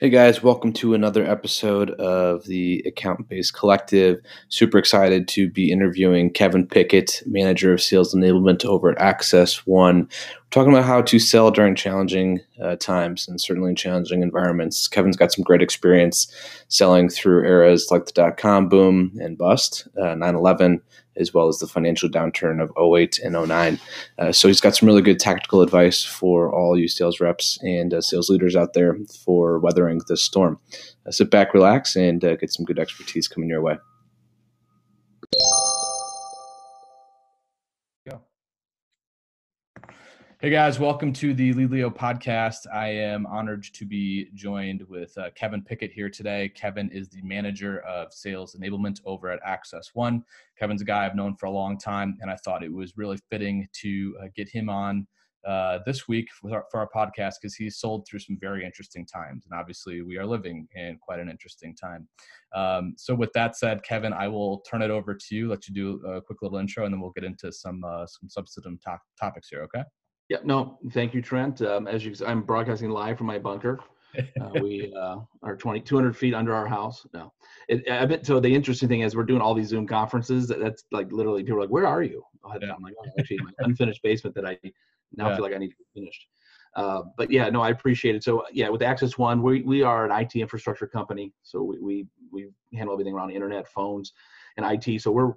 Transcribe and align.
Hey 0.00 0.10
guys, 0.10 0.44
welcome 0.44 0.72
to 0.74 0.94
another 0.94 1.28
episode 1.28 1.90
of 1.90 2.44
the 2.44 2.84
Account 2.86 3.28
Based 3.28 3.52
Collective. 3.52 4.20
Super 4.48 4.78
excited 4.78 5.26
to 5.26 5.50
be 5.50 5.72
interviewing 5.72 6.32
Kevin 6.32 6.68
Piket, 6.68 7.26
Manager 7.26 7.72
of 7.72 7.82
Sales 7.82 8.14
Enablement 8.14 8.64
over 8.64 8.92
at 8.92 8.98
Access 8.98 9.66
One. 9.66 10.02
We're 10.02 10.50
talking 10.50 10.72
about 10.72 10.84
how 10.84 11.02
to 11.02 11.18
sell 11.18 11.50
during 11.50 11.74
challenging 11.74 12.38
uh, 12.62 12.76
times 12.76 13.26
and 13.26 13.40
certainly 13.40 13.70
in 13.70 13.74
challenging 13.74 14.22
environments. 14.22 14.86
Kevin's 14.86 15.16
got 15.16 15.32
some 15.32 15.42
great 15.42 15.62
experience 15.62 16.32
selling 16.68 17.08
through 17.08 17.44
eras 17.44 17.88
like 17.90 18.06
the 18.06 18.12
dot 18.12 18.36
com 18.36 18.68
boom 18.68 19.10
and 19.20 19.36
bust, 19.36 19.88
uh, 20.00 20.14
9 20.14 20.34
11, 20.36 20.80
as 21.18 21.34
well 21.34 21.48
as 21.48 21.58
the 21.58 21.66
financial 21.66 22.08
downturn 22.08 22.62
of 22.62 22.72
08 22.78 23.18
and 23.20 23.34
09. 23.34 23.78
Uh, 24.18 24.32
so 24.32 24.48
he's 24.48 24.60
got 24.60 24.76
some 24.76 24.86
really 24.86 25.02
good 25.02 25.18
tactical 25.18 25.62
advice 25.62 26.04
for 26.04 26.52
all 26.54 26.78
you 26.78 26.88
sales 26.88 27.20
reps 27.20 27.58
and 27.62 27.94
uh, 27.94 28.00
sales 28.00 28.28
leaders 28.28 28.56
out 28.56 28.74
there 28.74 28.96
for 29.24 29.58
weathering 29.58 30.00
this 30.08 30.22
storm. 30.22 30.58
Uh, 31.06 31.10
sit 31.10 31.30
back, 31.30 31.54
relax, 31.54 31.96
and 31.96 32.24
uh, 32.24 32.36
get 32.36 32.52
some 32.52 32.64
good 32.64 32.78
expertise 32.78 33.28
coming 33.28 33.48
your 33.48 33.62
way. 33.62 33.76
Hey 40.40 40.50
guys, 40.50 40.78
welcome 40.78 41.12
to 41.14 41.34
the 41.34 41.52
Lelio 41.52 41.90
podcast. 41.90 42.72
I 42.72 42.90
am 42.90 43.26
honored 43.26 43.64
to 43.72 43.84
be 43.84 44.28
joined 44.34 44.84
with 44.88 45.18
uh, 45.18 45.30
Kevin 45.34 45.62
Piket 45.62 45.90
here 45.90 46.08
today. 46.08 46.48
Kevin 46.54 46.88
is 46.92 47.08
the 47.08 47.20
manager 47.22 47.80
of 47.80 48.12
sales 48.12 48.54
enablement 48.54 49.00
over 49.04 49.32
at 49.32 49.40
Access 49.44 49.90
One. 49.94 50.22
Kevin's 50.56 50.80
a 50.80 50.84
guy 50.84 51.04
I've 51.04 51.16
known 51.16 51.34
for 51.34 51.46
a 51.46 51.50
long 51.50 51.76
time, 51.76 52.16
and 52.20 52.30
I 52.30 52.36
thought 52.36 52.62
it 52.62 52.72
was 52.72 52.96
really 52.96 53.18
fitting 53.28 53.66
to 53.80 54.16
uh, 54.22 54.26
get 54.36 54.48
him 54.48 54.68
on 54.68 55.08
uh, 55.44 55.80
this 55.84 56.06
week 56.06 56.28
for 56.30 56.54
our, 56.54 56.64
for 56.70 56.78
our 56.78 56.88
podcast 56.94 57.34
because 57.42 57.56
he's 57.56 57.78
sold 57.80 58.06
through 58.06 58.20
some 58.20 58.38
very 58.40 58.64
interesting 58.64 59.04
times. 59.04 59.44
And 59.44 59.58
obviously, 59.58 60.02
we 60.02 60.18
are 60.18 60.26
living 60.26 60.68
in 60.76 60.98
quite 61.02 61.18
an 61.18 61.28
interesting 61.28 61.74
time. 61.74 62.06
Um, 62.54 62.94
so, 62.96 63.12
with 63.12 63.32
that 63.32 63.56
said, 63.56 63.82
Kevin, 63.82 64.12
I 64.12 64.28
will 64.28 64.60
turn 64.60 64.82
it 64.82 64.90
over 64.92 65.16
to 65.16 65.34
you, 65.34 65.48
let 65.48 65.66
you 65.66 65.74
do 65.74 66.06
a 66.06 66.22
quick 66.22 66.42
little 66.42 66.58
intro, 66.58 66.84
and 66.84 66.94
then 66.94 67.00
we'll 67.00 67.10
get 67.10 67.24
into 67.24 67.50
some, 67.50 67.82
uh, 67.82 68.06
some 68.06 68.28
substantive 68.28 68.80
to- 68.82 69.00
topics 69.18 69.48
here, 69.48 69.62
okay? 69.62 69.82
Yeah, 70.28 70.38
no, 70.44 70.78
thank 70.90 71.14
you, 71.14 71.22
Trent. 71.22 71.62
Um, 71.62 71.86
as 71.86 72.04
you, 72.04 72.14
I'm 72.26 72.42
broadcasting 72.42 72.90
live 72.90 73.16
from 73.16 73.26
my 73.26 73.38
bunker. 73.38 73.80
Uh, 74.40 74.50
we 74.62 74.92
uh, 74.94 75.18
are 75.42 75.56
20, 75.56 75.80
200 75.80 76.16
feet 76.16 76.34
under 76.34 76.54
our 76.54 76.66
house. 76.66 77.06
No, 77.14 77.32
it, 77.68 77.88
I 77.90 78.04
bet. 78.04 78.26
So 78.26 78.38
the 78.38 78.54
interesting 78.54 78.88
thing 78.88 79.00
is 79.00 79.16
we're 79.16 79.24
doing 79.24 79.40
all 79.40 79.54
these 79.54 79.68
Zoom 79.68 79.86
conferences. 79.86 80.46
That, 80.48 80.60
that's 80.60 80.84
like 80.92 81.10
literally 81.12 81.42
people 81.42 81.58
are 81.58 81.62
like, 81.62 81.70
"Where 81.70 81.86
are 81.86 82.02
you?" 82.02 82.22
Yeah. 82.60 82.74
I'm 82.74 82.82
like, 82.82 82.94
oh, 83.00 83.10
"Actually, 83.18 83.38
my 83.38 83.52
unfinished 83.60 84.02
basement 84.02 84.34
that 84.36 84.44
I 84.44 84.58
now 85.14 85.28
yeah. 85.28 85.36
feel 85.36 85.44
like 85.44 85.54
I 85.54 85.58
need 85.58 85.70
to 85.70 85.76
be 85.76 86.00
finished." 86.00 86.26
Uh, 86.76 87.02
but 87.16 87.30
yeah, 87.30 87.48
no, 87.48 87.62
I 87.62 87.70
appreciate 87.70 88.14
it. 88.14 88.22
So 88.22 88.44
yeah, 88.52 88.68
with 88.68 88.82
Access 88.82 89.16
One, 89.16 89.42
we 89.42 89.62
we 89.62 89.82
are 89.82 90.04
an 90.04 90.12
IT 90.12 90.36
infrastructure 90.36 90.86
company. 90.86 91.32
So 91.42 91.62
we 91.62 91.78
we 91.80 92.06
we 92.30 92.48
handle 92.74 92.94
everything 92.94 93.14
around 93.14 93.30
internet, 93.30 93.66
phones, 93.66 94.12
and 94.58 94.66
IT. 94.66 95.00
So 95.00 95.10
we're 95.10 95.32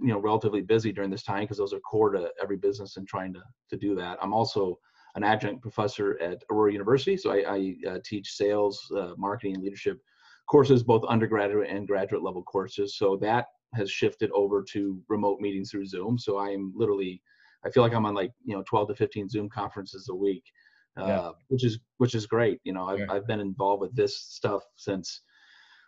you 0.00 0.08
know 0.08 0.18
relatively 0.18 0.60
busy 0.60 0.92
during 0.92 1.10
this 1.10 1.22
time 1.22 1.42
because 1.42 1.58
those 1.58 1.72
are 1.72 1.80
core 1.80 2.10
to 2.10 2.30
every 2.42 2.56
business 2.56 2.96
and 2.96 3.06
trying 3.08 3.32
to 3.34 3.42
to 3.70 3.76
do 3.76 3.94
that. 3.94 4.18
I'm 4.22 4.32
also 4.32 4.78
an 5.14 5.24
adjunct 5.24 5.62
professor 5.62 6.20
at 6.20 6.42
Aurora 6.50 6.72
University, 6.72 7.16
so 7.16 7.30
I, 7.30 7.44
I 7.48 7.90
uh, 7.90 7.98
teach 8.04 8.32
sales, 8.32 8.80
uh, 8.96 9.12
marketing, 9.16 9.54
and 9.54 9.64
leadership 9.64 9.98
courses, 10.48 10.82
both 10.82 11.04
undergraduate 11.08 11.70
and 11.70 11.86
graduate 11.86 12.22
level 12.22 12.42
courses. 12.42 12.96
So 12.98 13.16
that 13.22 13.46
has 13.74 13.90
shifted 13.90 14.30
over 14.32 14.62
to 14.72 15.00
remote 15.08 15.40
meetings 15.40 15.70
through 15.70 15.86
Zoom. 15.86 16.18
So 16.18 16.38
I 16.38 16.50
am 16.50 16.72
literally, 16.76 17.22
I 17.64 17.70
feel 17.70 17.82
like 17.82 17.94
I'm 17.94 18.06
on 18.06 18.14
like 18.14 18.32
you 18.44 18.54
know 18.54 18.62
12 18.68 18.88
to 18.88 18.94
15 18.94 19.28
Zoom 19.28 19.48
conferences 19.48 20.08
a 20.10 20.14
week, 20.14 20.44
uh, 21.00 21.06
yeah. 21.06 21.30
which 21.48 21.64
is 21.64 21.78
which 21.96 22.14
is 22.14 22.26
great. 22.26 22.60
You 22.64 22.74
know, 22.74 22.86
I've, 22.86 22.98
yeah. 23.00 23.06
I've 23.10 23.26
been 23.26 23.40
involved 23.40 23.80
with 23.80 23.96
this 23.96 24.18
stuff 24.18 24.62
since 24.76 25.22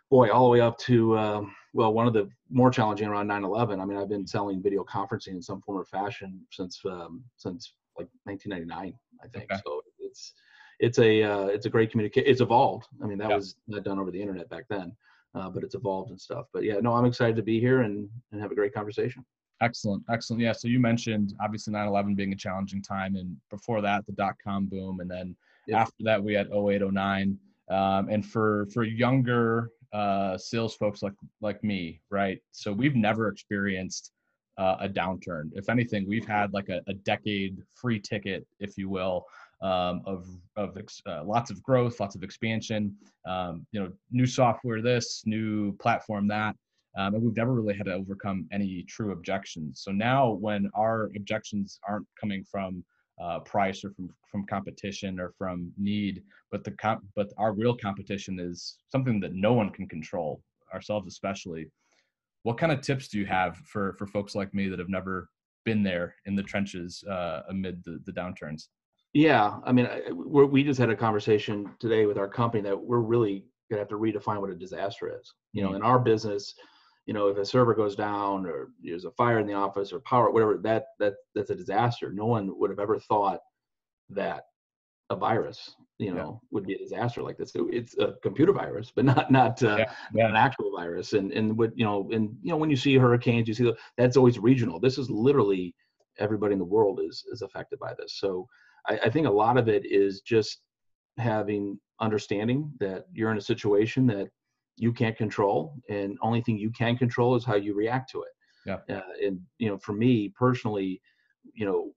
boy, 0.09 0.29
all 0.31 0.45
the 0.45 0.49
way 0.49 0.61
up 0.61 0.77
to 0.79 1.17
um, 1.17 1.55
well, 1.73 1.93
one 1.93 2.07
of 2.07 2.13
the 2.13 2.29
more 2.49 2.71
challenging 2.71 3.07
around 3.07 3.27
9/11. 3.27 3.79
I 3.79 3.85
mean, 3.85 3.97
I've 3.97 4.09
been 4.09 4.25
selling 4.25 4.61
video 4.61 4.83
conferencing 4.83 5.29
in 5.29 5.41
some 5.41 5.61
form 5.61 5.79
or 5.79 5.85
fashion 5.85 6.41
since 6.51 6.81
um, 6.85 7.23
since 7.37 7.73
like 7.97 8.07
1999, 8.23 8.93
I 9.23 9.27
think. 9.27 9.51
Okay. 9.51 9.61
So 9.63 9.81
it's 9.99 10.33
it's 10.79 10.99
a 10.99 11.23
uh, 11.23 11.45
it's 11.45 11.65
a 11.65 11.69
great 11.69 11.91
communication. 11.91 12.29
It's 12.29 12.41
evolved. 12.41 12.87
I 13.03 13.07
mean, 13.07 13.17
that 13.19 13.29
was 13.29 13.55
not 13.67 13.83
done 13.83 13.99
over 13.99 14.11
the 14.11 14.21
internet 14.21 14.49
back 14.49 14.65
then, 14.69 14.95
uh, 15.35 15.49
but 15.49 15.63
it's 15.63 15.75
evolved 15.75 16.09
and 16.09 16.19
stuff. 16.19 16.45
But 16.53 16.63
yeah, 16.63 16.75
no, 16.81 16.93
I'm 16.93 17.05
excited 17.05 17.35
to 17.35 17.43
be 17.43 17.59
here 17.59 17.81
and 17.81 18.09
and 18.31 18.41
have 18.41 18.51
a 18.51 18.55
great 18.55 18.73
conversation. 18.73 19.23
Excellent, 19.61 20.03
excellent. 20.09 20.41
Yeah. 20.41 20.53
So 20.53 20.69
you 20.69 20.79
mentioned 20.79 21.33
obviously 21.41 21.73
9/11 21.73 22.15
being 22.15 22.33
a 22.33 22.35
challenging 22.35 22.81
time, 22.81 23.15
and 23.15 23.35
before 23.49 23.81
that, 23.81 24.05
the 24.05 24.13
dot 24.13 24.35
com 24.43 24.65
boom, 24.65 25.01
and 25.01 25.11
then 25.11 25.35
after 25.71 26.03
that, 26.03 26.23
we 26.23 26.33
had 26.33 26.47
08, 26.51 26.81
09. 26.81 27.37
Um, 27.69 28.09
and 28.09 28.25
for 28.25 28.65
for 28.73 28.83
younger 28.83 29.69
uh, 29.93 30.37
sales 30.37 30.75
folks 30.75 31.01
like 31.01 31.13
like 31.41 31.63
me, 31.63 32.01
right? 32.09 32.39
So 32.51 32.71
we've 32.71 32.95
never 32.95 33.27
experienced 33.27 34.11
uh, 34.57 34.75
a 34.81 34.89
downturn. 34.89 35.49
If 35.53 35.69
anything, 35.69 36.05
we've 36.07 36.27
had 36.27 36.53
like 36.53 36.69
a, 36.69 36.81
a 36.87 36.93
decade 36.93 37.57
free 37.73 37.99
ticket, 37.99 38.45
if 38.59 38.77
you 38.77 38.89
will, 38.89 39.25
um, 39.61 40.01
of 40.05 40.27
of 40.55 40.77
uh, 41.07 41.23
lots 41.23 41.49
of 41.49 41.63
growth, 41.63 41.99
lots 41.99 42.15
of 42.15 42.23
expansion. 42.23 42.95
Um, 43.25 43.65
you 43.71 43.79
know, 43.79 43.91
new 44.11 44.25
software, 44.25 44.81
this 44.81 45.23
new 45.25 45.75
platform, 45.77 46.27
that. 46.27 46.55
Um, 46.97 47.13
and 47.13 47.23
we've 47.23 47.37
never 47.37 47.53
really 47.53 47.75
had 47.75 47.85
to 47.85 47.93
overcome 47.93 48.47
any 48.51 48.83
true 48.83 49.11
objections. 49.11 49.81
So 49.81 49.91
now, 49.91 50.31
when 50.31 50.69
our 50.73 51.11
objections 51.15 51.79
aren't 51.87 52.07
coming 52.19 52.43
from 52.43 52.83
uh, 53.21 53.39
price 53.39 53.83
or 53.83 53.91
from 53.91 54.09
from 54.31 54.45
competition 54.45 55.19
or 55.19 55.33
from 55.37 55.71
need 55.77 56.23
but 56.51 56.63
the 56.63 56.71
comp 56.71 57.03
but 57.15 57.27
our 57.37 57.53
real 57.53 57.75
competition 57.75 58.39
is 58.39 58.77
something 58.91 59.19
that 59.19 59.33
no 59.33 59.53
one 59.53 59.69
can 59.69 59.87
control 59.87 60.41
ourselves 60.73 61.07
especially 61.07 61.69
what 62.43 62.57
kind 62.57 62.71
of 62.71 62.81
tips 62.81 63.07
do 63.07 63.19
you 63.19 63.25
have 63.25 63.57
for 63.57 63.93
for 63.97 64.07
folks 64.07 64.35
like 64.35 64.53
me 64.53 64.67
that 64.69 64.79
have 64.79 64.89
never 64.89 65.29
been 65.65 65.83
there 65.83 66.15
in 66.25 66.35
the 66.35 66.43
trenches 66.43 67.03
uh, 67.09 67.41
amid 67.49 67.83
the, 67.83 67.99
the 68.05 68.11
downturns 68.11 68.67
yeah 69.13 69.57
i 69.65 69.71
mean 69.71 69.87
we 70.13 70.63
just 70.63 70.79
had 70.79 70.89
a 70.89 70.95
conversation 70.95 71.69
today 71.79 72.05
with 72.05 72.17
our 72.17 72.27
company 72.27 72.63
that 72.63 72.79
we're 72.79 72.99
really 72.99 73.43
gonna 73.69 73.81
have 73.81 73.89
to 73.89 73.97
redefine 73.97 74.39
what 74.39 74.49
a 74.49 74.55
disaster 74.55 75.11
is 75.19 75.33
you 75.51 75.61
know 75.61 75.69
mm-hmm. 75.69 75.77
in 75.77 75.83
our 75.83 75.99
business 75.99 76.53
you 77.09 77.13
know, 77.13 77.27
if 77.27 77.39
a 77.39 77.43
server 77.43 77.73
goes 77.73 77.95
down 77.95 78.45
or 78.45 78.69
there's 78.83 79.05
a 79.05 79.09
fire 79.09 79.39
in 79.39 79.47
the 79.47 79.53
office 79.55 79.91
or 79.91 79.99
power, 80.01 80.29
whatever, 80.29 80.59
that 80.59 80.89
that 80.99 81.15
that's 81.33 81.49
a 81.49 81.55
disaster. 81.55 82.13
No 82.13 82.27
one 82.27 82.51
would 82.59 82.69
have 82.69 82.77
ever 82.77 82.99
thought 82.99 83.39
that 84.11 84.43
a 85.09 85.15
virus, 85.15 85.75
you 85.97 86.13
know, 86.13 86.39
yeah. 86.39 86.47
would 86.51 86.67
be 86.67 86.75
a 86.75 86.77
disaster 86.77 87.23
like 87.23 87.35
this. 87.35 87.53
It's 87.55 87.97
a 87.97 88.13
computer 88.21 88.53
virus, 88.53 88.91
but 88.95 89.05
not 89.05 89.31
not, 89.31 89.63
uh, 89.63 89.77
yeah. 89.79 89.91
Yeah. 90.13 90.29
an 90.29 90.35
actual 90.35 90.71
virus. 90.71 91.13
And 91.13 91.31
and 91.31 91.57
what 91.57 91.75
you 91.75 91.83
know, 91.83 92.07
and 92.13 92.37
you 92.43 92.51
know, 92.51 92.57
when 92.57 92.69
you 92.69 92.75
see 92.75 92.95
hurricanes, 92.95 93.47
you 93.47 93.55
see 93.55 93.63
the, 93.63 93.75
that's 93.97 94.15
always 94.15 94.37
regional. 94.37 94.79
This 94.79 94.99
is 94.99 95.09
literally 95.09 95.73
everybody 96.19 96.53
in 96.53 96.59
the 96.59 96.65
world 96.65 96.99
is 97.03 97.25
is 97.31 97.41
affected 97.41 97.79
by 97.79 97.95
this. 97.97 98.19
So 98.19 98.47
I, 98.87 98.99
I 99.05 99.09
think 99.09 99.25
a 99.25 99.31
lot 99.31 99.57
of 99.57 99.67
it 99.67 99.83
is 99.83 100.21
just 100.21 100.59
having 101.17 101.79
understanding 101.99 102.71
that 102.79 103.05
you're 103.11 103.31
in 103.31 103.39
a 103.39 103.41
situation 103.41 104.05
that 104.05 104.29
you 104.79 104.93
can't 104.93 105.17
control 105.17 105.75
and 105.89 106.17
only 106.21 106.41
thing 106.41 106.57
you 106.57 106.71
can 106.71 106.97
control 106.97 107.35
is 107.35 107.45
how 107.45 107.55
you 107.55 107.73
react 107.73 108.09
to 108.11 108.23
it. 108.23 108.29
Yeah. 108.65 108.97
Uh, 108.97 109.01
and 109.25 109.39
you 109.57 109.69
know 109.69 109.77
for 109.77 109.93
me 109.93 110.29
personally 110.37 111.01
you 111.53 111.65
know 111.65 111.91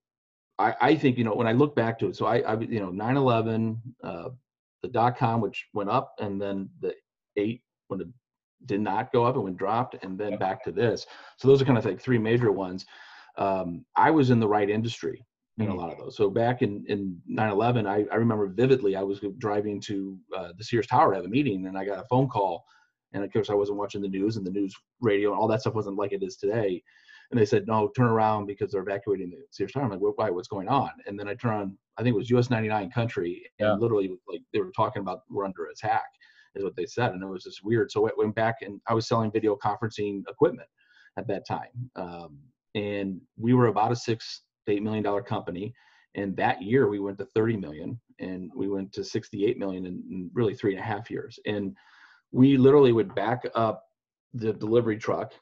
I, 0.59 0.75
I 0.81 0.95
think 0.95 1.19
you 1.19 1.25
know 1.25 1.35
when 1.35 1.49
i 1.49 1.53
look 1.53 1.75
back 1.75 1.99
to 1.99 2.07
it 2.07 2.17
so 2.17 2.25
i, 2.27 2.39
I 2.39 2.59
you 2.61 2.81
know 2.81 2.91
9-11 2.91 3.79
uh, 4.03 4.29
the 4.81 4.89
dot 4.89 5.19
com 5.19 5.41
which 5.41 5.67
went 5.75 5.91
up 5.91 6.15
and 6.21 6.41
then 6.41 6.71
the 6.81 6.95
eight 7.37 7.63
when 7.89 8.01
it 8.01 8.09
did 8.67 8.81
not 8.81 9.13
go 9.13 9.25
up 9.25 9.35
and 9.35 9.45
went 9.45 9.57
dropped 9.57 9.97
and 10.03 10.19
then 10.19 10.37
back 10.39 10.63
to 10.65 10.73
this. 10.73 11.07
So 11.37 11.49
those 11.49 11.61
are 11.61 11.65
kind 11.65 11.79
of 11.79 11.85
like 11.85 12.01
three 12.01 12.19
major 12.19 12.53
ones. 12.53 12.87
Um, 13.39 13.87
i 13.97 14.11
was 14.11 14.29
in 14.29 14.41
the 14.41 14.49
right 14.49 14.69
industry 14.69 15.25
in 15.59 15.69
a 15.69 15.73
mm. 15.73 15.77
lot 15.77 15.93
of 15.93 15.99
those. 15.99 16.17
So 16.17 16.31
back 16.31 16.63
in 16.63 16.85
in 16.89 17.21
9/11, 17.31 17.87
I, 17.87 18.07
I 18.13 18.17
remember 18.17 18.47
vividly. 18.49 18.97
I 18.97 19.03
was 19.03 19.21
driving 19.39 19.81
to 19.83 20.19
uh, 20.37 20.53
the 20.57 20.65
Sears 20.65 20.87
Tower 20.87 21.11
to 21.11 21.17
have 21.17 21.25
a 21.25 21.29
meeting, 21.29 21.67
and 21.67 21.77
I 21.77 21.85
got 21.85 21.99
a 21.99 22.07
phone 22.09 22.29
call. 22.29 22.65
And 23.13 23.23
of 23.23 23.33
course, 23.33 23.51
I 23.51 23.55
wasn't 23.55 23.79
watching 23.79 24.01
the 24.01 24.09
news, 24.09 24.37
and 24.37 24.47
the 24.47 24.51
news 24.51 24.75
radio 25.01 25.31
and 25.31 25.39
all 25.39 25.49
that 25.49 25.61
stuff 25.61 25.75
wasn't 25.75 25.97
like 25.97 26.13
it 26.13 26.23
is 26.23 26.37
today. 26.37 26.83
And 27.31 27.39
they 27.39 27.45
said, 27.45 27.67
"No, 27.67 27.91
turn 27.95 28.07
around 28.07 28.47
because 28.47 28.73
they're 28.73 28.83
evacuating 28.83 29.31
the 29.31 29.43
Sears 29.51 29.73
Tower." 29.73 29.85
I'm 29.85 29.91
like, 29.91 30.01
"Why? 30.01 30.31
What's 30.31 30.49
going 30.49 30.69
on?" 30.69 30.91
And 31.07 31.19
then 31.19 31.29
I 31.29 31.35
turn 31.35 31.55
on. 31.55 31.79
I 31.99 32.03
think 32.03 32.15
it 32.15 32.19
was 32.19 32.31
US 32.31 32.49
99 32.49 32.91
Country, 32.91 33.43
and 33.59 33.69
yeah. 33.69 33.75
literally 33.75 34.17
like 34.29 34.41
they 34.53 34.61
were 34.61 34.73
talking 34.75 35.01
about 35.01 35.21
we're 35.29 35.45
under 35.45 35.67
attack, 35.67 36.07
is 36.55 36.65
what 36.65 36.77
they 36.77 36.87
said, 36.87 37.13
and 37.13 37.23
it 37.23 37.27
was 37.27 37.45
just 37.45 37.63
weird. 37.63 37.91
So 37.91 38.09
I 38.09 38.11
went 38.17 38.35
back, 38.35 38.57
and 38.63 38.81
I 38.87 38.95
was 38.95 39.07
selling 39.07 39.31
video 39.31 39.57
conferencing 39.63 40.23
equipment 40.31 40.69
at 41.19 41.27
that 41.29 41.47
time, 41.47 41.91
um, 41.97 42.39
and 42.75 43.21
we 43.37 43.53
were 43.53 43.67
about 43.67 43.93
a 43.93 43.97
six 43.97 44.43
eight 44.69 44.83
million 44.83 45.03
dollar 45.03 45.23
company 45.23 45.75
and 46.15 46.37
that 46.37 46.63
year 46.63 46.89
we 46.89 46.99
went 46.99 47.19
to 47.19 47.25
30 47.25 47.57
million 47.57 48.01
and 48.19 48.51
we 48.55 48.69
went 48.69 48.93
to 48.93 49.03
68 49.03 49.59
million 49.59 49.87
in, 49.87 50.03
in, 50.11 50.31
really 50.35 50.55
three 50.55 50.73
and 50.73 50.81
a 50.81 50.85
half 50.85 51.11
years 51.11 51.39
and 51.47 51.77
we 52.31 52.57
literally 52.57 52.93
would 52.93 53.15
back 53.15 53.45
up 53.55 53.85
the 54.35 54.53
delivery 54.53 54.97
truck 54.97 55.33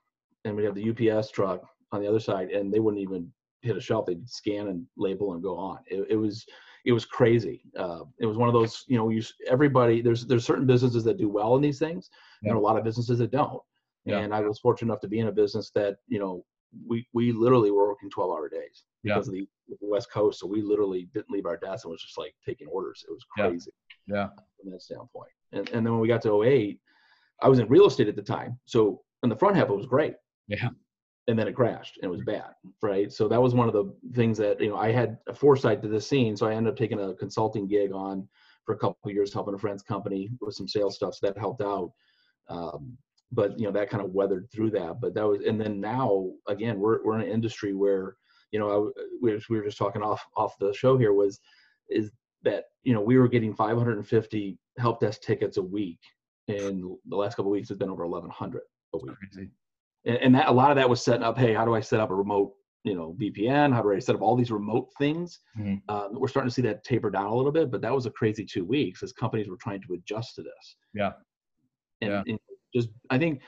and 0.45 0.57
we'd 0.57 0.65
have 0.65 0.75
the 0.75 1.11
ups 1.11 1.31
truck 1.31 1.63
on 1.93 2.01
the 2.01 2.09
other 2.09 2.21
side 2.21 2.51
and 2.51 2.73
they 2.73 2.81
wouldn't 2.81 3.03
even 3.03 3.31
hit 3.63 3.77
a 3.77 3.81
shelf 3.81 4.07
they'd 4.07 4.29
scan 4.29 4.69
and 4.69 4.87
label 4.97 5.35
and 5.35 5.43
go 5.43 5.57
on 5.57 5.79
it, 5.87 6.07
it 6.11 6.17
was 6.17 6.47
it 6.85 6.93
was 6.93 7.05
crazy. 7.05 7.63
Uh, 7.77 8.01
it 8.19 8.27
was 8.27 8.37
one 8.37 8.49
of 8.49 8.55
those, 8.55 8.85
you 8.89 8.97
know, 8.97 9.11
you 9.11 9.23
everybody 9.47 10.01
there's 10.01 10.27
there's 10.27 10.47
certain 10.47 10.67
businesses 10.67 11.05
that 11.05 11.19
do 11.19 11.29
well 11.29 11.57
in 11.57 11.63
these 11.63 11.79
things, 11.79 12.11
yeah. 12.43 12.51
and 12.51 12.59
a 12.59 12.61
lot 12.61 12.77
of 12.77 12.85
businesses 12.85 13.19
that 13.19 13.31
don't. 13.31 13.63
Yeah. 14.05 14.19
And 14.19 14.35
I 14.35 14.41
was 14.41 14.59
fortunate 14.59 14.91
enough 14.91 15.03
to 15.03 15.09
be 15.09 15.19
in 15.19 15.29
a 15.29 15.33
business 15.33 15.71
that 15.75 15.97
you 16.09 16.19
know 16.19 16.45
we 16.87 17.07
we 17.13 17.33
literally 17.33 17.71
were 17.71 17.89
working 17.89 18.11
12 18.11 18.31
hour 18.31 18.49
days 18.49 18.85
because 19.03 19.29
yeah. 19.29 19.43
of 19.43 19.49
the, 19.71 19.77
West 19.81 20.11
Coast. 20.13 20.41
So 20.41 20.47
we 20.47 20.63
literally 20.63 21.09
didn't 21.15 21.31
leave 21.31 21.47
our 21.47 21.57
desk 21.57 21.85
and 21.85 21.93
was 21.93 22.03
just 22.03 22.19
like 22.19 22.35
taking 22.45 22.67
orders. 22.67 23.05
It 23.09 23.13
was 23.13 23.25
crazy. 23.37 23.71
Yeah. 24.07 24.29
From 24.61 24.73
that 24.73 24.83
standpoint. 24.83 25.31
And 25.53 25.69
and 25.71 25.87
then 25.87 25.93
when 25.93 26.01
we 26.01 26.09
got 26.09 26.23
to 26.23 26.43
08, 26.43 26.81
I 27.41 27.49
was 27.49 27.61
in 27.61 27.69
real 27.69 27.87
estate 27.87 28.09
at 28.09 28.17
the 28.17 28.23
time. 28.23 28.59
So 28.67 29.03
in 29.23 29.29
the 29.29 29.37
front 29.37 29.57
half 29.57 29.69
it 29.69 29.77
was 29.77 29.87
great. 29.87 30.15
Yeah. 30.49 30.71
And 31.29 31.39
then 31.39 31.47
it 31.47 31.55
crashed 31.55 31.99
and 32.03 32.11
it 32.11 32.13
was 32.13 32.23
bad. 32.23 32.51
Right. 32.83 33.13
So 33.13 33.29
that 33.29 33.41
was 33.41 33.55
one 33.55 33.69
of 33.69 33.75
the 33.75 33.95
things 34.15 34.37
that, 34.39 34.61
you 34.61 34.69
know, 34.69 34.77
I 34.77 34.91
had 34.91 35.19
a 35.29 35.35
foresight 35.35 35.83
to 35.83 35.89
the 35.89 36.01
scene. 36.01 36.37
So 36.37 36.49
I 36.49 36.55
ended 36.55 36.73
up 36.73 36.79
taking 36.79 36.99
a 36.99 37.15
consulting 37.15 37.69
gig 37.69 37.93
on 37.93 38.29
for 38.65 38.75
a 38.75 38.79
couple 38.79 38.99
of 39.05 39.13
years 39.13 39.33
helping 39.33 39.55
a 39.55 39.59
friend's 39.59 39.83
company 39.83 40.31
with 40.41 40.55
some 40.55 40.67
sales 40.67 40.97
stuff. 40.97 41.15
So 41.15 41.27
that 41.27 41.39
helped 41.39 41.63
out. 41.63 41.93
Um, 42.49 42.99
but 43.33 43.59
you 43.59 43.67
know 43.67 43.73
that 43.73 43.91
kind 43.91 44.03
of 44.05 44.13
weathered 44.13 44.49
through 44.53 44.71
that 44.71 45.01
but 45.01 45.15
that 45.15 45.27
was 45.27 45.41
and 45.47 45.61
then 45.61 45.81
now 45.81 46.31
again 46.49 46.79
we're, 46.79 47.03
we're 47.05 47.17
in 47.17 47.23
an 47.23 47.33
industry 47.33 47.75
where 47.75 48.17
you 48.53 48.59
know 48.59 48.93
I, 48.97 49.03
we, 49.23 49.41
we 49.49 49.59
were 49.59 49.65
just 49.65 49.79
talking 49.79 50.03
off 50.03 50.25
off 50.37 50.59
the 50.59 50.73
show 50.75 50.99
here 50.99 51.13
was 51.13 51.41
is 51.89 52.11
that 52.43 52.65
you 52.83 52.93
know 52.93 53.01
we 53.01 53.19
were 53.19 53.29
getting 53.29 53.55
550 53.55 54.59
help 54.79 55.01
desk 55.01 55.21
tickets 55.23 55.57
a 55.57 55.63
week 55.63 56.01
and 56.49 56.97
the 57.09 57.17
last 57.17 57.37
couple 57.37 57.53
of 57.53 57.55
weeks 57.55 57.69
has 57.69 57.79
been 57.79 57.91
over 57.91 58.07
1100 58.07 58.63
a 58.95 58.99
week. 58.99 59.49
and, 60.05 60.17
and, 60.17 60.35
that 60.35 60.49
a 60.49 60.53
lot 60.53 60.71
of 60.71 60.77
that 60.77 60.89
was 60.89 61.03
setting 61.03 61.23
up 61.23 61.39
hey 61.39 61.55
how 61.55 61.65
do 61.65 61.75
i 61.75 61.81
set 61.81 62.01
up 62.01 62.11
a 62.11 62.15
remote 62.15 62.53
you 62.83 62.95
know 62.95 63.15
vpn 63.21 63.73
how 63.73 63.83
do 63.83 63.93
i 63.93 63.99
set 63.99 64.15
up 64.15 64.23
all 64.23 64.37
these 64.37 64.51
remote 64.51 64.89
things? 64.99 65.41
Mm-hmm. 65.59 65.95
um, 65.95 66.19
we're 66.19 66.29
starting 66.29 66.49
to 66.49 66.55
see 66.55 66.63
that 66.63 66.83
taper 66.83 67.11
down 67.11 67.27
a 67.27 67.35
little 67.35 67.53
bit 67.53 67.71
but 67.71 67.83
that 67.83 67.95
was 67.95 68.07
a 68.07 68.11
crazy 68.11 68.45
two 68.45 68.65
weeks 68.65 69.03
as 69.03 69.13
companies 69.13 69.49
were 69.49 69.59
trying 69.59 69.83
to 69.83 69.95
adjust 69.95 70.35
to 70.37 70.43
this. 70.43 70.77
Yeah. 70.95 71.13
And, 72.01 72.11
yeah. 72.11 72.23
and 72.27 72.39
just 72.75 72.89
i 73.11 73.19
think 73.19 73.41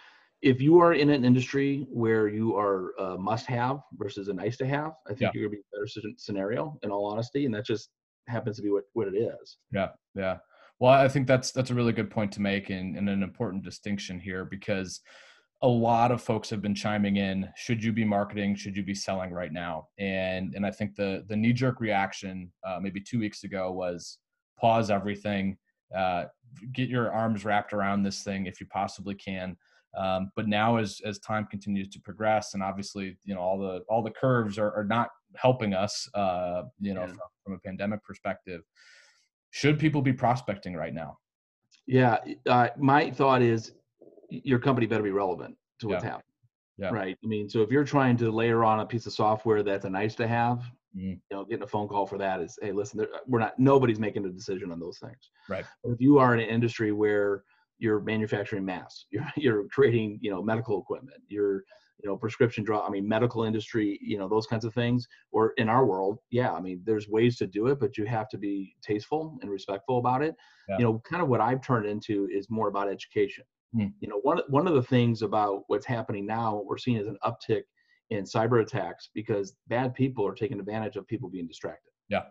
if 0.43 0.61
you 0.61 0.81
are 0.81 0.95
in 0.95 1.09
an 1.09 1.25
industry 1.25 1.87
where 1.89 2.29
you 2.29 2.57
are 2.57 2.93
a 2.99 3.19
must 3.19 3.47
have 3.47 3.81
versus 3.95 4.29
a 4.29 4.33
nice 4.33 4.57
to 4.57 4.67
have 4.67 4.93
i 5.07 5.11
think 5.11 5.21
yeah. 5.21 5.31
you're 5.35 5.49
going 5.49 5.57
to 5.57 5.63
be 5.63 5.63
a 5.73 5.77
better 5.77 6.15
scenario 6.17 6.79
in 6.83 6.91
all 6.91 7.07
honesty 7.07 7.47
and 7.47 7.55
that 7.55 7.65
just 7.65 7.91
happens 8.29 8.57
to 8.57 8.63
be 8.63 8.71
what, 8.71 8.85
what 8.93 9.09
it 9.09 9.17
is. 9.17 9.59
Yeah 9.73 9.89
yeah. 10.15 10.39
Well 10.79 10.93
i 10.93 11.09
think 11.09 11.27
that's 11.27 11.53
that's 11.53 11.71
a 11.71 11.75
really 11.75 11.93
good 11.93 12.11
point 12.11 12.33
to 12.33 12.41
make 12.41 12.71
and, 12.71 12.97
and 12.97 13.09
an 13.09 13.23
important 13.23 13.65
distinction 13.65 14.19
here 14.19 14.45
because 14.45 15.01
a 15.63 15.69
lot 15.69 16.11
of 16.11 16.21
folks 16.21 16.51
have 16.51 16.61
been 16.61 16.75
chiming 16.75 17.17
in 17.17 17.49
should 17.57 17.85
you 17.85 17.93
be 17.93 18.05
marketing 18.05 18.57
should 18.57 18.77
you 18.77 18.83
be 18.83 18.95
selling 18.95 19.33
right 19.33 19.53
now? 19.53 19.89
And 19.99 20.55
and 20.55 20.67
i 20.67 20.71
think 20.71 20.97
the 20.97 21.25
the 21.29 21.37
knee 21.37 21.53
jerk 21.53 21.81
reaction 21.81 22.51
uh, 22.67 22.79
maybe 22.81 23.01
two 23.01 23.21
weeks 23.21 23.45
ago 23.45 23.71
was 23.71 24.19
pause 24.61 24.91
everything 24.91 25.57
uh, 25.97 26.25
get 26.73 26.89
your 26.89 27.11
arms 27.11 27.45
wrapped 27.45 27.73
around 27.73 28.03
this 28.03 28.23
thing 28.23 28.47
if 28.47 28.61
you 28.61 28.67
possibly 28.67 29.15
can. 29.15 29.57
Um, 29.97 30.33
but 30.37 30.49
now, 30.49 30.77
as 30.77 31.01
as 31.05 31.19
time 31.19 31.47
continues 31.51 31.89
to 31.91 32.01
progress, 32.01 32.55
and 32.55 32.63
obviously, 32.63 33.19
you 33.25 33.35
know, 33.35 33.41
all 33.41 33.59
the 33.59 33.81
all 33.89 34.03
the 34.03 34.11
curves 34.11 34.59
are, 34.59 34.73
are 34.75 34.85
not 34.85 35.11
helping 35.37 35.75
us, 35.75 36.09
uh, 36.15 36.63
you 36.81 36.95
know, 36.95 37.03
yeah. 37.03 37.09
from, 37.09 37.19
from, 37.45 37.53
a 37.55 37.59
pandemic 37.59 38.03
perspective. 38.03 38.63
Should 39.51 39.79
people 39.79 40.01
be 40.01 40.13
prospecting 40.13 40.75
right 40.75 40.95
now? 40.95 41.19
Yeah, 41.87 42.19
uh, 42.49 42.69
my 42.79 43.11
thought 43.11 43.43
is 43.43 43.73
your 44.31 44.59
company 44.59 44.87
better 44.87 45.03
be 45.03 45.11
relevant 45.11 45.57
to 45.81 45.89
what's 45.89 46.05
yeah. 46.05 46.11
happening. 46.11 46.32
Yeah. 46.79 46.91
Right. 46.91 47.17
I 47.23 47.27
mean, 47.27 47.49
so 47.49 47.61
if 47.61 47.71
you're 47.71 47.85
trying 47.85 48.17
to 48.19 48.31
layer 48.31 48.65
on 48.65 48.81
a 48.81 48.87
piece 48.87 49.07
of 49.07 49.13
software 49.13 49.63
that's 49.63 49.85
a 49.85 49.91
nice 49.91 50.15
to 50.17 50.27
have, 50.27 50.65
Mm. 50.97 51.19
You 51.31 51.37
know, 51.37 51.45
getting 51.45 51.63
a 51.63 51.67
phone 51.67 51.89
call 51.89 52.07
for 52.07 52.19
that 52.19 52.41
is, 52.41 52.59
hey, 52.61 52.73
listen, 52.73 53.07
we're 53.27 53.39
not. 53.39 53.59
Nobody's 53.59 53.99
making 53.99 54.27
a 54.27 54.31
decision 54.31 54.71
on 54.71 54.79
those 54.79 54.99
things. 54.99 55.31
Right. 55.49 55.65
But 55.83 55.93
if 55.93 56.01
you 56.01 56.19
are 56.19 56.35
in 56.35 56.41
an 56.41 56.49
industry 56.49 56.93
where 56.93 57.45
you're 57.79 58.01
manufacturing 58.01 58.65
masks, 58.65 59.07
you're 59.11 59.25
you're 59.37 59.65
creating, 59.69 60.19
you 60.21 60.31
know, 60.31 60.43
medical 60.43 60.81
equipment, 60.81 61.17
you're 61.29 61.65
you 62.03 62.11
know 62.11 62.17
prescription 62.17 62.65
drug 62.65 62.83
i 62.85 62.91
mean 62.91 63.07
medical 63.07 63.45
industry 63.45 63.99
you 64.03 64.19
know 64.19 64.27
those 64.27 64.47
kinds 64.47 64.65
of 64.65 64.75
things 64.75 65.07
or 65.31 65.53
in 65.57 65.69
our 65.69 65.87
world 65.87 66.19
yeah 66.31 66.53
i 66.53 66.61
mean 66.61 66.81
there's 66.85 67.07
ways 67.07 67.37
to 67.37 67.47
do 67.47 67.69
it 67.69 67.79
but 67.79 67.97
you 67.97 68.05
have 68.05 68.29
to 68.29 68.39
be 68.39 68.75
tasteful 68.83 69.39
and 69.41 69.51
respectful 69.51 69.99
about 69.99 70.21
it 70.21 70.35
yeah. 70.69 70.79
you 70.79 70.85
know 70.85 71.01
kind 71.09 71.23
of 71.23 71.29
what 71.29 71.41
i've 71.41 71.61
turned 71.61 71.87
into 71.87 72.29
is 72.33 72.51
more 72.51 72.67
about 72.67 72.89
education 72.89 73.45
hmm. 73.73 73.87
you 74.01 74.09
know 74.09 74.21
one, 74.23 74.41
one 74.49 74.67
of 74.67 74.75
the 74.75 74.83
things 74.83 75.23
about 75.23 75.65
what's 75.69 75.87
happening 75.87 76.27
now 76.27 76.55
what 76.55 76.67
we're 76.67 76.79
seeing 76.79 76.97
is 76.97 77.07
an 77.07 77.19
uptick 77.25 77.63
in 78.13 78.25
cyber 78.25 78.61
attacks 78.61 79.09
because 79.15 79.55
bad 79.69 79.95
people 79.95 80.27
are 80.27 80.35
taking 80.35 80.61
advantage 80.61 80.97
of 80.97 81.07
people 81.07 81.29
being 81.29 81.47
distracted. 81.47 81.91
Yeah. 82.09 82.23